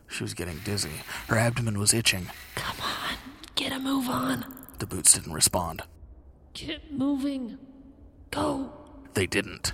[0.07, 1.01] She was getting dizzy.
[1.27, 2.27] Her abdomen was itching.
[2.55, 3.17] Come on,
[3.55, 4.45] get a move on.
[4.79, 5.83] The boots didn't respond.
[6.53, 7.57] Get moving.
[8.31, 8.71] Go.
[9.13, 9.73] They didn't.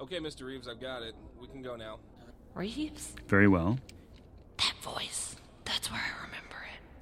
[0.00, 0.46] Okay, Mr.
[0.46, 1.14] Reeves, I've got it.
[1.40, 1.98] We can go now.
[2.54, 3.12] Reeves?
[3.28, 3.78] Very well.
[4.58, 5.36] That voice.
[5.64, 6.49] That's where I remember it.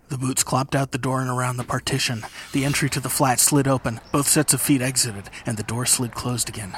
[0.09, 2.25] The boots clopped out the door and around the partition.
[2.53, 4.01] The entry to the flat slid open.
[4.11, 6.75] Both sets of feet exited, and the door slid closed again.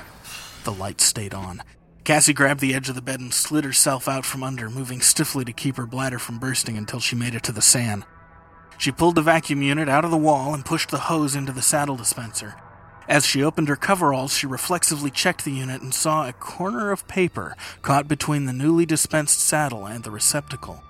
[0.65, 1.63] The light stayed on.
[2.03, 5.45] Cassie grabbed the edge of the bed and slid herself out from under, moving stiffly
[5.45, 8.05] to keep her bladder from bursting until she made it to the sand.
[8.79, 11.63] She pulled the vacuum unit out of the wall and pushed the hose into the
[11.63, 12.57] saddle dispenser.
[13.09, 17.07] As she opened her coveralls, she reflexively checked the unit and saw a corner of
[17.07, 20.83] paper caught between the newly dispensed saddle and the receptacle.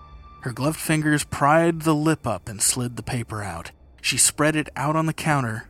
[0.42, 3.72] Her gloved fingers pried the lip up and slid the paper out.
[4.00, 5.68] She spread it out on the counter.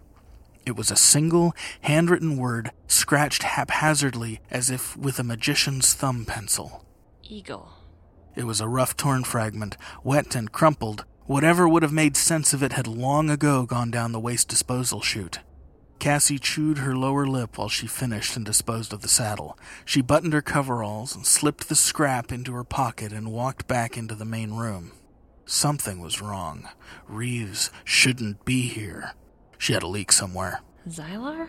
[0.64, 6.84] It was a single, handwritten word, scratched haphazardly as if with a magician's thumb pencil.
[7.24, 7.72] Eagle.
[8.36, 11.04] It was a rough, torn fragment, wet and crumpled.
[11.26, 15.00] Whatever would have made sense of it had long ago gone down the waste disposal
[15.00, 15.40] chute.
[16.00, 19.58] Cassie chewed her lower lip while she finished and disposed of the saddle.
[19.84, 24.14] She buttoned her coveralls and slipped the scrap into her pocket and walked back into
[24.14, 24.92] the main room.
[25.44, 26.68] Something was wrong.
[27.06, 29.12] Reeves shouldn't be here.
[29.58, 30.62] She had a leak somewhere.
[30.88, 31.48] Xylar?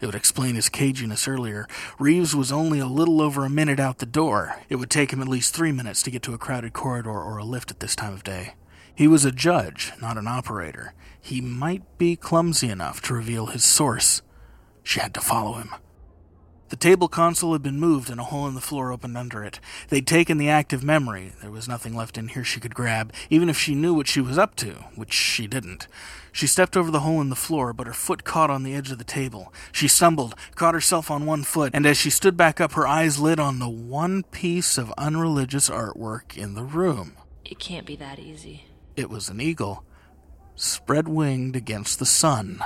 [0.00, 1.68] It would explain his caginess earlier.
[2.00, 4.56] Reeves was only a little over a minute out the door.
[4.68, 7.38] It would take him at least three minutes to get to a crowded corridor or
[7.38, 8.54] a lift at this time of day.
[8.94, 10.92] He was a judge, not an operator.
[11.22, 14.22] He might be clumsy enough to reveal his source.
[14.82, 15.70] She had to follow him.
[16.68, 19.60] The table console had been moved and a hole in the floor opened under it.
[19.88, 21.32] They'd taken the active memory.
[21.40, 24.22] There was nothing left in here she could grab, even if she knew what she
[24.22, 25.86] was up to, which she didn't.
[26.32, 28.90] She stepped over the hole in the floor, but her foot caught on the edge
[28.90, 29.52] of the table.
[29.70, 33.18] She stumbled, caught herself on one foot, and as she stood back up, her eyes
[33.20, 37.12] lit on the one piece of unreligious artwork in the room.
[37.44, 38.64] It can't be that easy.
[38.96, 39.84] It was an eagle,
[40.54, 42.64] spread winged against the sun.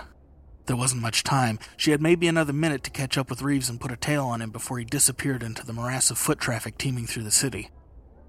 [0.66, 1.58] There wasn't much time.
[1.76, 4.42] She had maybe another minute to catch up with Reeves and put a tail on
[4.42, 7.70] him before he disappeared into the morass of foot traffic teeming through the city.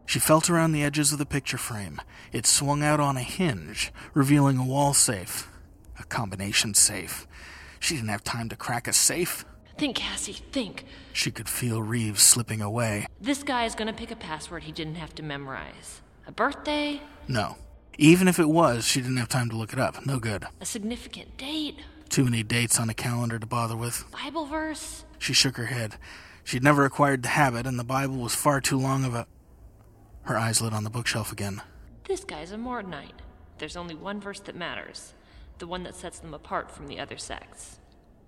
[0.06, 2.00] She felt around the edges of the picture frame.
[2.32, 5.50] It swung out on a hinge, revealing a wall safe.
[6.00, 7.28] A combination safe.
[7.80, 9.43] She didn't have time to crack a safe.
[9.78, 10.86] Think, Cassie, think.
[11.13, 13.08] She could feel Reeves slipping away.
[13.20, 16.02] This guy is gonna pick a password he didn't have to memorize.
[16.26, 17.02] A birthday?
[17.28, 17.58] No.
[17.97, 20.05] Even if it was, she didn't have time to look it up.
[20.05, 20.45] No good.
[20.62, 21.79] A significant date?
[22.10, 24.05] Too many dates on a calendar to bother with.
[24.12, 25.03] Bible verse?
[25.17, 25.97] She shook her head.
[26.43, 29.27] She'd never acquired the habit, and the Bible was far too long of a.
[30.23, 31.62] Her eyes lit on the bookshelf again.
[32.07, 33.19] This guy's a Mortonite.
[33.57, 35.13] There's only one verse that matters
[35.60, 37.79] the one that sets them apart from the other sects.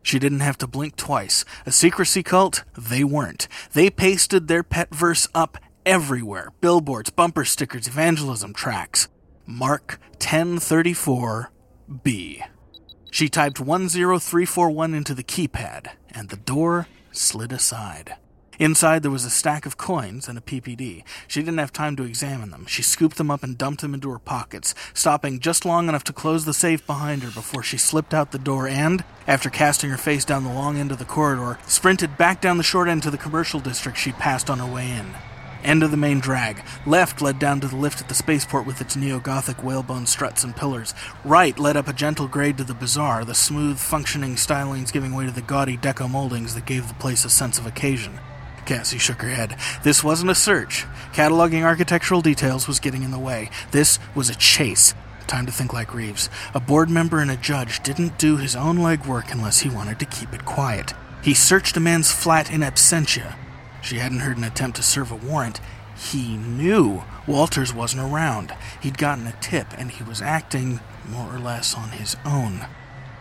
[0.02, 1.46] She didn't have to blink twice.
[1.66, 2.64] A secrecy cult?
[2.78, 3.48] They weren't.
[3.74, 9.08] They pasted their pet verse up everywhere billboards, bumper stickers, evangelism tracks.
[9.50, 12.44] Mark 1034B.
[13.10, 18.18] She typed 10341 into the keypad, and the door slid aside.
[18.60, 21.04] Inside, there was a stack of coins and a PPD.
[21.28, 22.68] She didn't have time to examine them.
[22.68, 26.14] She scooped them up and dumped them into her pockets, stopping just long enough to
[26.14, 29.98] close the safe behind her before she slipped out the door and, after casting her
[29.98, 33.10] face down the long end of the corridor, sprinted back down the short end to
[33.10, 35.08] the commercial district she'd passed on her way in.
[35.64, 36.64] End of the main drag.
[36.86, 40.44] Left led down to the lift at the spaceport with its neo Gothic whalebone struts
[40.44, 40.94] and pillars.
[41.26, 45.26] Right led up a gentle grade to the bazaar, the smooth, functioning stylings giving way
[45.26, 48.20] to the gaudy deco moldings that gave the place a sense of occasion.
[48.66, 49.58] Cassie shook her head.
[49.84, 50.86] This wasn't a search.
[51.12, 53.50] Cataloging architectural details was getting in the way.
[53.72, 54.94] This was a chase.
[55.28, 56.30] Time to think like Reeves.
[56.54, 60.06] A board member and a judge didn't do his own legwork unless he wanted to
[60.06, 60.94] keep it quiet.
[61.22, 63.36] He searched a man's flat in absentia.
[63.82, 65.60] She hadn't heard an attempt to serve a warrant.
[65.96, 68.54] He knew Walters wasn't around.
[68.82, 72.66] He'd gotten a tip, and he was acting more or less on his own.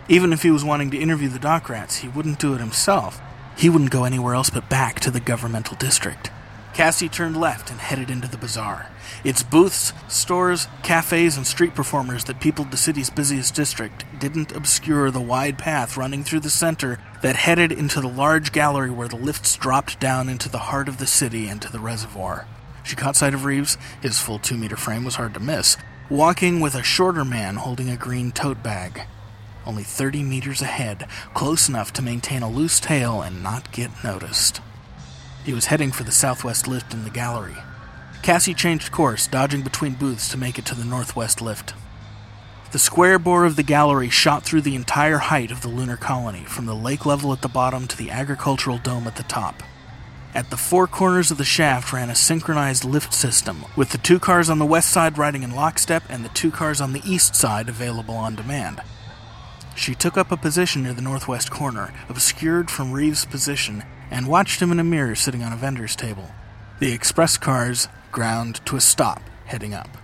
[0.08, 3.20] Even if he was wanting to interview the dock rats, he wouldn't do it himself.
[3.56, 6.30] He wouldn't go anywhere else but back to the governmental district.
[6.78, 8.88] Cassie turned left and headed into the bazaar.
[9.24, 15.10] Its booths, stores, cafes, and street performers that peopled the city's busiest district didn't obscure
[15.10, 19.16] the wide path running through the center that headed into the large gallery where the
[19.16, 22.46] lifts dropped down into the heart of the city and to the reservoir.
[22.84, 25.76] She caught sight of Reeves, his full two meter frame was hard to miss,
[26.08, 29.02] walking with a shorter man holding a green tote bag.
[29.66, 34.60] Only 30 meters ahead, close enough to maintain a loose tail and not get noticed.
[35.48, 37.56] He was heading for the southwest lift in the gallery.
[38.20, 41.72] Cassie changed course, dodging between booths to make it to the northwest lift.
[42.72, 46.44] The square bore of the gallery shot through the entire height of the lunar colony,
[46.44, 49.62] from the lake level at the bottom to the agricultural dome at the top.
[50.34, 54.18] At the four corners of the shaft ran a synchronized lift system, with the two
[54.18, 57.34] cars on the west side riding in lockstep and the two cars on the east
[57.34, 58.82] side available on demand.
[59.74, 64.60] She took up a position near the northwest corner, obscured from Reeves' position, and watched
[64.60, 66.30] him in a mirror sitting on a vendor's table.
[66.80, 69.98] The express cars ground to a stop, heading up.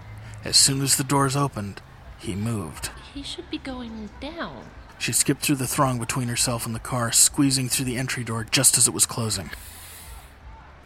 [0.45, 1.81] As soon as the doors opened,
[2.19, 2.91] he moved.
[3.13, 4.65] He should be going down.
[4.99, 8.45] She skipped through the throng between herself and the car, squeezing through the entry door
[8.45, 9.51] just as it was closing.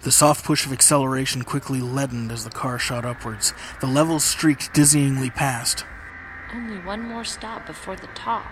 [0.02, 3.52] The soft push of acceleration quickly leadened as the car shot upwards.
[3.80, 5.84] The levels streaked dizzyingly past.
[6.54, 8.46] Only one more stop before the top.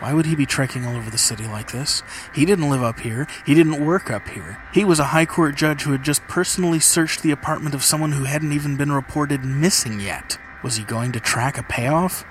[0.00, 2.02] Why would he be trekking all over the city like this?
[2.34, 3.26] He didn't live up here.
[3.44, 4.62] He didn't work up here.
[4.72, 8.12] He was a high court judge who had just personally searched the apartment of someone
[8.12, 10.38] who hadn't even been reported missing yet.
[10.62, 12.24] Was he going to track a payoff?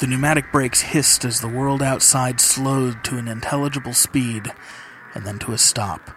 [0.00, 4.52] The pneumatic brakes hissed as the world outside slowed to an intelligible speed
[5.14, 6.10] and then to a stop.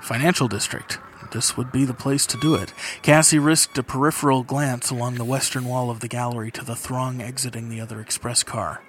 [0.00, 0.98] Financial district.
[1.32, 2.74] This would be the place to do it.
[3.00, 7.22] Cassie risked a peripheral glance along the western wall of the gallery to the throng
[7.22, 8.82] exiting the other express car.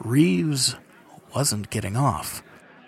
[0.00, 0.74] Reeves
[1.34, 2.42] wasn't getting off.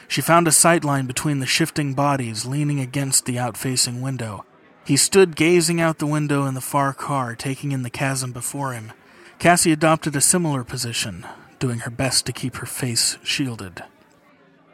[0.09, 4.45] She found a sightline between the shifting bodies leaning against the outfacing window.
[4.85, 8.73] He stood gazing out the window in the far car, taking in the chasm before
[8.73, 8.93] him.
[9.39, 11.27] Cassie adopted a similar position,
[11.59, 13.85] doing her best to keep her face shielded.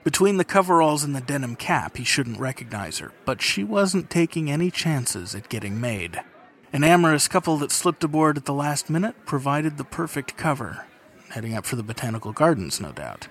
[0.02, 4.50] Between the coveralls and the denim cap, he shouldn't recognize her, but she wasn't taking
[4.50, 6.22] any chances at getting made.
[6.72, 10.86] An amorous couple that slipped aboard at the last minute provided the perfect cover.
[11.30, 13.28] Heading up for the botanical gardens, no doubt.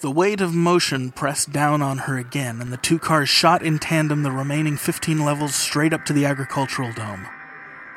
[0.00, 3.78] The weight of motion pressed down on her again, and the two cars shot in
[3.78, 7.26] tandem the remaining 15 levels straight up to the agricultural dome.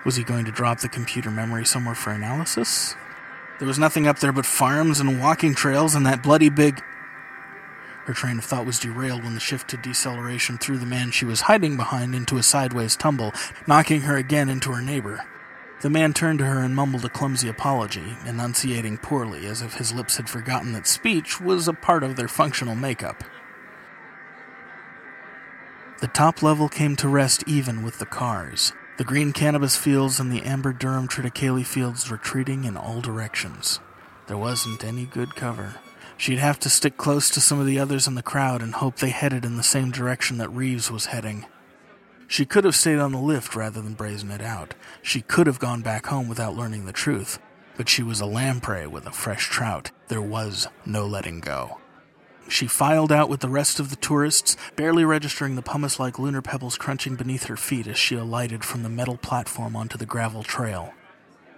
[0.06, 2.96] Was he going to drop the computer memory somewhere for analysis?
[3.60, 6.82] There was nothing up there but farms and walking trails and that bloody big.
[8.08, 11.26] Her train of thought was derailed when the shift to deceleration threw the man she
[11.26, 13.34] was hiding behind into a sideways tumble,
[13.67, 15.26] knocking her again into her neighbor.
[15.82, 19.93] The man turned to her and mumbled a clumsy apology, enunciating poorly, as if his
[19.93, 23.26] lips had forgotten that speech was a part of their functional makeup.
[26.00, 30.32] The top level came to rest even with the cars, the green cannabis fields and
[30.32, 33.82] the amber durum triticale fields retreating in all directions.
[34.28, 35.76] There wasn't any good cover.
[36.17, 38.97] She'd have to stick close to some of the others in the crowd and hope
[38.97, 41.45] they headed in the same direction that Reeves was heading.
[42.27, 44.73] She could have stayed on the lift rather than brazen it out.
[45.01, 47.39] She could have gone back home without learning the truth.
[47.77, 49.91] But she was a lamprey with a fresh trout.
[50.08, 51.77] There was no letting go.
[52.49, 56.41] She filed out with the rest of the tourists, barely registering the pumice like lunar
[56.41, 60.43] pebbles crunching beneath her feet as she alighted from the metal platform onto the gravel
[60.43, 60.93] trail.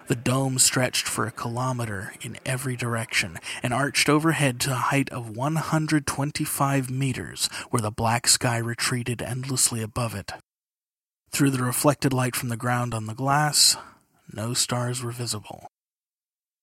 [0.10, 5.08] The dome stretched for a kilometer in every direction and arched overhead to a height
[5.12, 10.32] of 125 meters, where the black sky retreated endlessly above it.
[11.30, 13.78] Through the reflected light from the ground on the glass,
[14.34, 15.67] no stars were visible.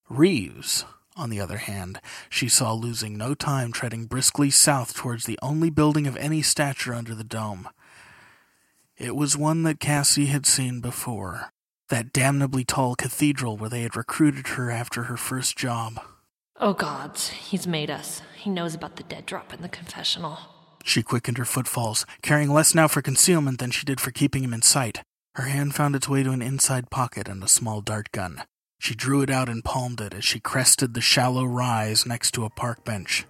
[0.09, 0.85] Reeves,
[1.17, 5.71] on the other hand, she saw losing no time treading briskly south towards the only
[5.71, 7.69] building of any stature under the dome.
[8.97, 11.53] It was one that Cassie had seen before
[11.89, 16.01] that damnably tall cathedral where they had recruited her after her first job.
[16.59, 18.23] Oh gods, he's made us.
[18.37, 20.39] He knows about the dead drop in the confessional.
[20.85, 24.55] She quickened her footfalls, caring less now for concealment than she did for keeping him
[24.55, 25.03] in sight.
[25.35, 28.45] Her hand found its way to an inside pocket and a small dart gun.
[28.79, 32.45] She drew it out and palmed it as she crested the shallow rise next to
[32.45, 33.27] a park bench.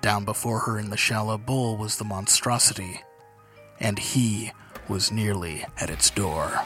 [0.00, 3.00] Down before her in the shallow bowl was the monstrosity,
[3.80, 4.52] and he
[4.88, 6.62] was nearly at its door.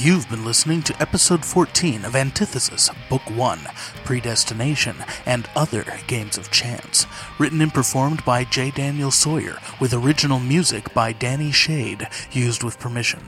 [0.00, 3.58] You've been listening to episode 14 of Antithesis, Book 1
[4.04, 4.94] Predestination
[5.26, 7.04] and Other Games of Chance,
[7.40, 8.70] written and performed by J.
[8.70, 13.18] Daniel Sawyer, with original music by Danny Shade, used with permission.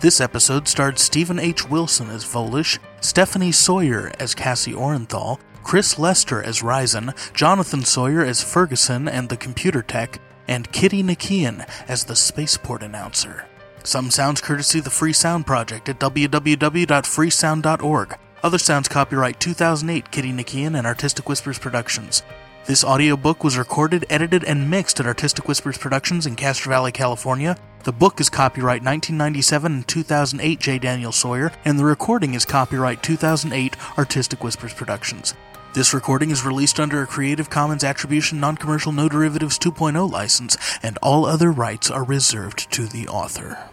[0.00, 1.68] This episode starred Stephen H.
[1.68, 8.42] Wilson as Volish, Stephanie Sawyer as Cassie Orenthal, Chris Lester as Ryzen, Jonathan Sawyer as
[8.42, 13.47] Ferguson and the computer tech, and Kitty Nikian as the spaceport announcer.
[13.88, 18.18] Some sounds courtesy the Free Sound Project at www.freesound.org.
[18.42, 22.22] Other sounds copyright 2008 Kitty Nikian and Artistic Whispers Productions.
[22.66, 27.56] This audiobook was recorded, edited, and mixed at Artistic Whispers Productions in Castro Valley, California.
[27.84, 30.78] The book is copyright 1997 and 2008 J.
[30.78, 35.32] Daniel Sawyer, and the recording is copyright 2008 Artistic Whispers Productions.
[35.72, 40.58] This recording is released under a Creative Commons Attribution Non Commercial No Derivatives 2.0 license,
[40.82, 43.70] and all other rights are reserved to the author.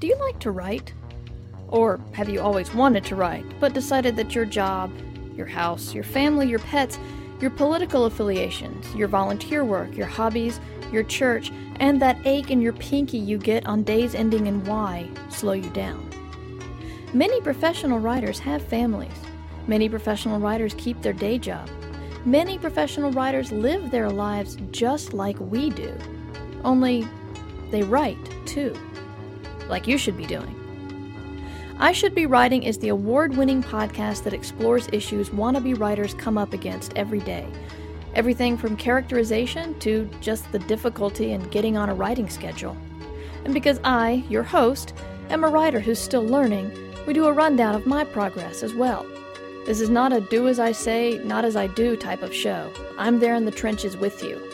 [0.00, 0.94] Do you like to write?
[1.68, 4.90] Or have you always wanted to write, but decided that your job,
[5.36, 6.98] your house, your family, your pets,
[7.38, 10.58] your political affiliations, your volunteer work, your hobbies,
[10.90, 15.06] your church, and that ache in your pinky you get on days ending in Y
[15.28, 16.08] slow you down?
[17.12, 19.12] Many professional writers have families.
[19.66, 21.68] Many professional writers keep their day job.
[22.24, 25.94] Many professional writers live their lives just like we do.
[26.64, 27.06] Only
[27.70, 28.74] they write, too.
[29.70, 30.56] Like you should be doing.
[31.78, 36.36] I Should Be Writing is the award winning podcast that explores issues wannabe writers come
[36.36, 37.46] up against every day.
[38.14, 42.76] Everything from characterization to just the difficulty in getting on a writing schedule.
[43.44, 44.92] And because I, your host,
[45.30, 46.70] am a writer who's still learning,
[47.06, 49.06] we do a rundown of my progress as well.
[49.64, 52.70] This is not a do as I say, not as I do type of show.
[52.98, 54.49] I'm there in the trenches with you.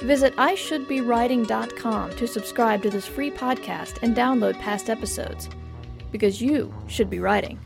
[0.00, 5.48] Visit IShouldBeWriting.com to subscribe to this free podcast and download past episodes
[6.10, 7.60] because you should be writing.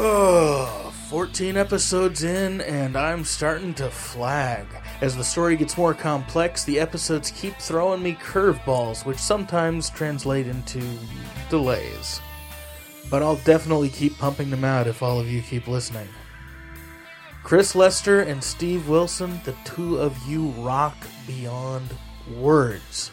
[0.00, 4.66] Oh, 14 episodes in, and I'm starting to flag.
[5.00, 10.48] As the story gets more complex, the episodes keep throwing me curveballs, which sometimes translate
[10.48, 10.82] into
[11.50, 12.20] delays.
[13.10, 16.08] But I'll definitely keep pumping them out if all of you keep listening.
[17.42, 20.96] Chris Lester and Steve Wilson, the two of you rock
[21.26, 21.88] beyond
[22.36, 23.10] words.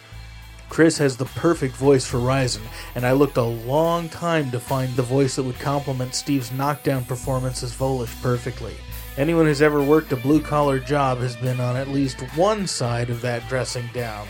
[0.67, 2.63] Chris has the perfect voice for Ryzen,
[2.95, 7.05] and I looked a long time to find the voice that would complement Steve's knockdown
[7.05, 8.75] performance as Volish perfectly.
[9.17, 13.09] Anyone who's ever worked a blue collar job has been on at least one side
[13.09, 14.27] of that dressing down,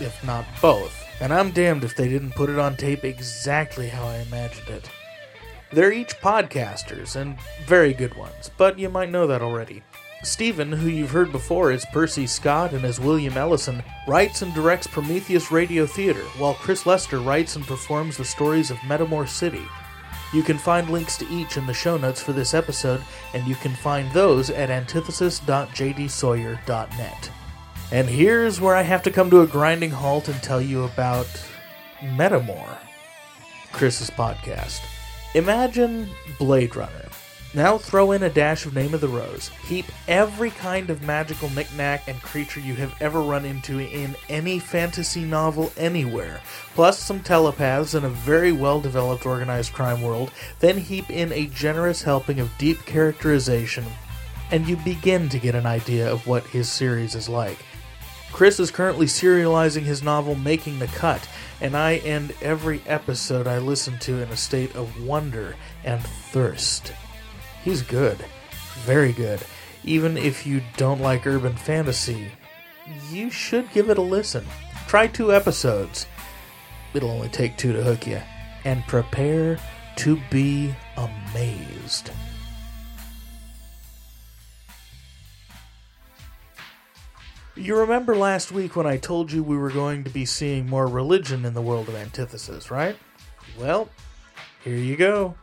[0.00, 1.03] if not both.
[1.20, 4.90] And I'm damned if they didn't put it on tape exactly how I imagined it.
[5.72, 9.82] They're each podcasters, and very good ones, but you might know that already.
[10.22, 14.86] Stephen, who you've heard before as Percy Scott and as William Ellison, writes and directs
[14.86, 19.66] Prometheus Radio Theater, while Chris Lester writes and performs the stories of Metamor City.
[20.32, 23.02] You can find links to each in the show notes for this episode,
[23.34, 27.30] and you can find those at antithesis.jdsawyer.net.
[27.94, 31.28] And here's where I have to come to a grinding halt and tell you about
[32.00, 32.76] Metamor,
[33.70, 34.80] Chris's podcast.
[35.36, 37.04] Imagine Blade Runner.
[37.54, 39.46] Now throw in a dash of Name of the Rose.
[39.68, 44.58] Heap every kind of magical knickknack and creature you have ever run into in any
[44.58, 46.40] fantasy novel anywhere,
[46.74, 51.46] plus some telepaths and a very well developed organized crime world, then heap in a
[51.46, 53.84] generous helping of deep characterization,
[54.50, 57.58] and you begin to get an idea of what his series is like.
[58.34, 61.28] Chris is currently serializing his novel Making the Cut,
[61.60, 65.54] and I end every episode I listen to in a state of wonder
[65.84, 66.92] and thirst.
[67.62, 68.18] He's good.
[68.78, 69.40] Very good.
[69.84, 72.32] Even if you don't like urban fantasy,
[73.08, 74.44] you should give it a listen.
[74.88, 76.08] Try two episodes.
[76.92, 78.20] It'll only take two to hook you.
[78.64, 79.60] And prepare
[79.98, 82.10] to be amazed.
[87.56, 90.88] You remember last week when I told you we were going to be seeing more
[90.88, 92.96] religion in the world of Antithesis, right?
[93.56, 93.88] Well,
[94.64, 95.36] here you go.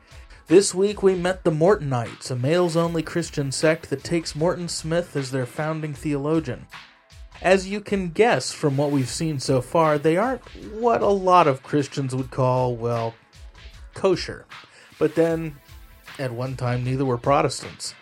[0.48, 5.16] This week we met the Mortonites, a males only Christian sect that takes Morton Smith
[5.16, 6.68] as their founding theologian.
[7.42, 10.44] As you can guess from what we've seen so far, they aren't
[10.74, 13.16] what a lot of Christians would call, well,
[13.94, 14.46] kosher.
[15.00, 15.56] But then,
[16.20, 17.96] at one time, neither were Protestants.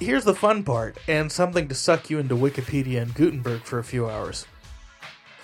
[0.00, 3.84] Here's the fun part, and something to suck you into Wikipedia and Gutenberg for a
[3.84, 4.46] few hours.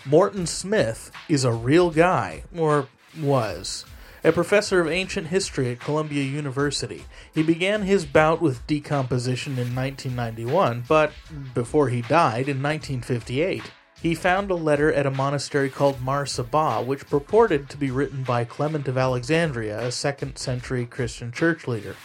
[0.04, 2.86] Morton Smith is a real guy, or
[3.20, 3.84] was.
[4.22, 7.04] A professor of ancient history at Columbia University.
[7.34, 11.12] He began his bout with decomposition in 1991, but
[11.52, 13.72] before he died in 1958.
[14.04, 18.22] he found a letter at a monastery called Mar Saba, which purported to be written
[18.22, 21.96] by Clement of Alexandria, a second century Christian church leader.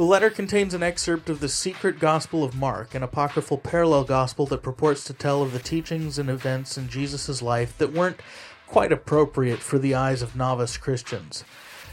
[0.00, 4.46] The letter contains an excerpt of the secret Gospel of Mark, an apocryphal parallel gospel
[4.46, 8.18] that purports to tell of the teachings and events in Jesus' life that weren't
[8.66, 11.44] quite appropriate for the eyes of novice Christians.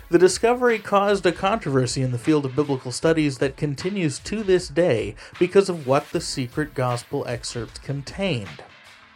[0.09, 4.69] The discovery caused a controversy in the field of biblical studies that continues to this
[4.69, 8.63] day because of what the secret gospel excerpt contained.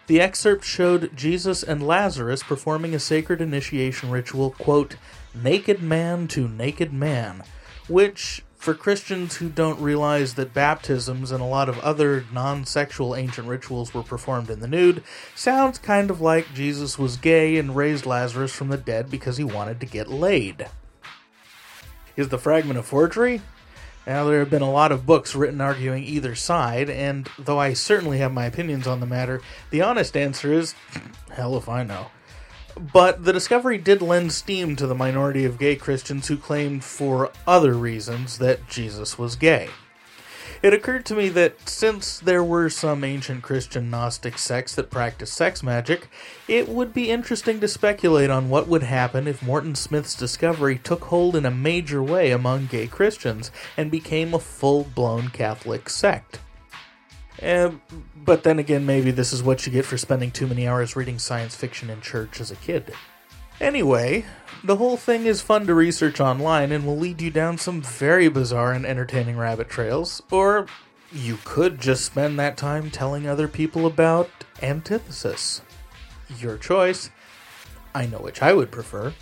[0.08, 4.98] The excerpt showed Jesus and Lazarus performing a sacred initiation ritual, quote,
[5.34, 7.44] naked man to naked man,
[7.88, 13.16] which, for Christians who don't realize that baptisms and a lot of other non sexual
[13.16, 15.04] ancient rituals were performed in the nude,
[15.34, 19.44] sounds kind of like Jesus was gay and raised Lazarus from the dead because he
[19.44, 20.68] wanted to get laid.
[22.16, 23.42] Is the fragment a forgery?
[24.06, 27.74] Now, there have been a lot of books written arguing either side, and though I
[27.74, 29.42] certainly have my opinions on the matter,
[29.72, 30.76] the honest answer is
[31.32, 32.12] hell if I know.
[32.76, 37.32] But the discovery did lend steam to the minority of gay Christians who claimed, for
[37.46, 39.70] other reasons, that Jesus was gay.
[40.62, 45.34] It occurred to me that since there were some ancient Christian Gnostic sects that practiced
[45.34, 46.08] sex magic,
[46.48, 51.06] it would be interesting to speculate on what would happen if Morton Smith's discovery took
[51.06, 56.40] hold in a major way among gay Christians and became a full blown Catholic sect.
[57.42, 57.72] Uh,
[58.16, 61.18] but then again, maybe this is what you get for spending too many hours reading
[61.18, 62.94] science fiction in church as a kid.
[63.60, 64.26] Anyway,
[64.64, 68.28] the whole thing is fun to research online and will lead you down some very
[68.28, 70.66] bizarre and entertaining rabbit trails, or
[71.12, 74.30] you could just spend that time telling other people about
[74.62, 75.62] antithesis.
[76.40, 77.10] Your choice.
[77.94, 79.14] I know which I would prefer.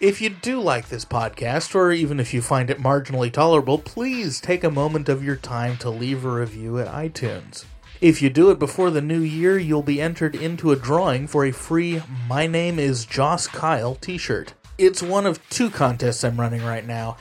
[0.00, 4.40] If you do like this podcast, or even if you find it marginally tolerable, please
[4.40, 7.64] take a moment of your time to leave a review at iTunes.
[8.00, 11.44] If you do it before the new year, you'll be entered into a drawing for
[11.44, 14.54] a free My Name is Joss Kyle t shirt.
[14.78, 17.16] It's one of two contests I'm running right now.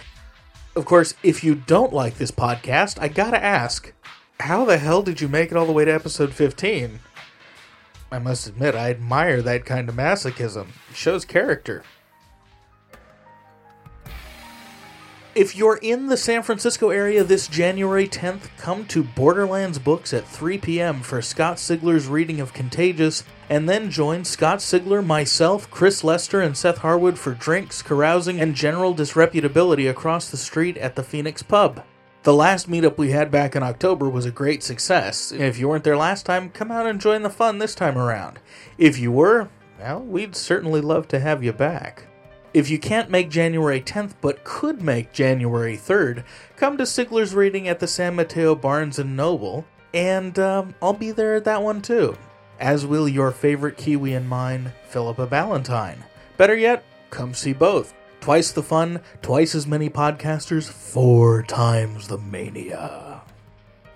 [0.76, 3.92] Of course, if you don't like this podcast, I gotta ask
[4.42, 7.00] how the hell did you make it all the way to episode 15?
[8.12, 10.68] I must admit, I admire that kind of masochism.
[10.92, 11.82] It shows character.
[15.38, 20.28] If you're in the San Francisco area this January 10th, come to Borderlands Books at
[20.28, 21.02] 3 p.m.
[21.02, 26.58] for Scott Sigler's reading of Contagious, and then join Scott Sigler, myself, Chris Lester, and
[26.58, 31.84] Seth Harwood for drinks, carousing, and general disreputability across the street at the Phoenix Pub.
[32.24, 35.32] The last meetup we had back in October was a great success.
[35.32, 38.40] If you weren't there last time, come out and join the fun this time around.
[38.80, 42.07] If you were, well, we'd certainly love to have you back.
[42.58, 46.24] If you can't make January 10th but could make January 3rd,
[46.56, 51.12] come to Sigler's reading at the San Mateo Barnes and Noble, and um, I'll be
[51.12, 52.18] there at that one too.
[52.60, 56.04] As will your favorite Kiwi and mine, Philippa Ballantine.
[56.36, 57.94] Better yet, come see both.
[58.22, 63.07] Twice the fun, twice as many podcasters, four times the mania.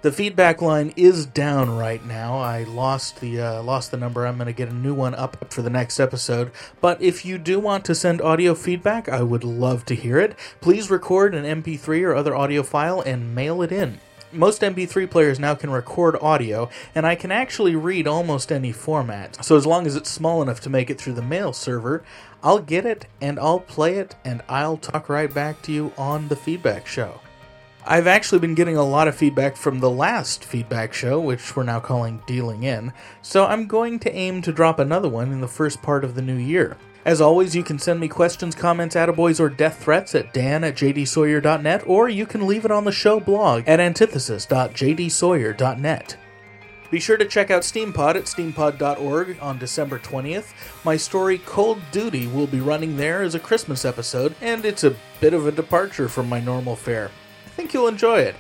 [0.01, 2.39] The feedback line is down right now.
[2.39, 4.25] I lost the uh, lost the number.
[4.25, 6.51] I'm going to get a new one up for the next episode.
[6.81, 10.35] But if you do want to send audio feedback, I would love to hear it.
[10.59, 13.99] Please record an MP3 or other audio file and mail it in.
[14.31, 19.45] Most MP3 players now can record audio, and I can actually read almost any format.
[19.45, 22.03] So as long as it's small enough to make it through the mail server,
[22.41, 26.27] I'll get it and I'll play it and I'll talk right back to you on
[26.29, 27.19] the feedback show.
[27.85, 31.63] I've actually been getting a lot of feedback from the last feedback show, which we're
[31.63, 35.47] now calling Dealing In, so I'm going to aim to drop another one in the
[35.47, 36.77] first part of the new year.
[37.05, 40.75] As always, you can send me questions, comments, attaboys, or death threats at dan at
[40.75, 46.17] jdsawyer.net, or you can leave it on the show blog at antithesis.jdsawyer.net.
[46.91, 50.53] Be sure to check out SteamPod at steampod.org on December 20th.
[50.83, 54.95] My story Cold Duty will be running there as a Christmas episode, and it's a
[55.19, 57.09] bit of a departure from my normal fare.
[57.55, 58.35] Think you'll enjoy it.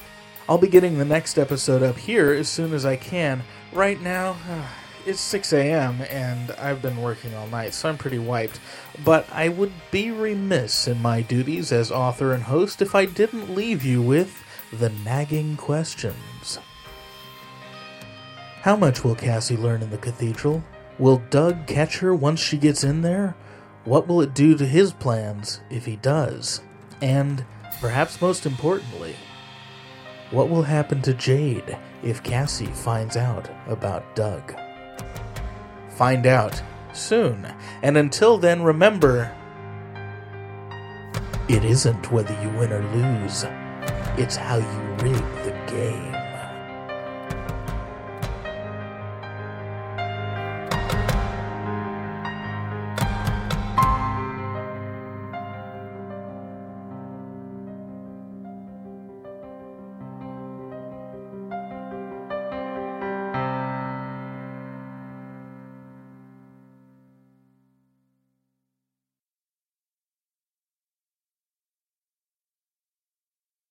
[0.49, 3.43] I'll be getting the next episode up here as soon as I can.
[3.71, 4.35] Right now,
[5.05, 6.01] it's 6 a.m.
[6.09, 8.59] and I've been working all night, so I'm pretty wiped.
[9.03, 13.55] But I would be remiss in my duties as author and host if I didn't
[13.55, 16.59] leave you with the nagging questions.
[18.61, 20.63] How much will Cassie learn in the cathedral?
[20.99, 23.35] Will Doug catch her once she gets in there?
[23.85, 26.61] What will it do to his plans if he does?
[27.01, 27.43] And,
[27.81, 29.15] perhaps most importantly,
[30.29, 34.55] what will happen to Jade if Cassie finds out about Doug?
[35.89, 36.61] Find out
[36.93, 37.51] soon.
[37.81, 39.35] And until then, remember
[41.49, 43.45] it isn't whether you win or lose,
[44.17, 46.10] it's how you rig the game.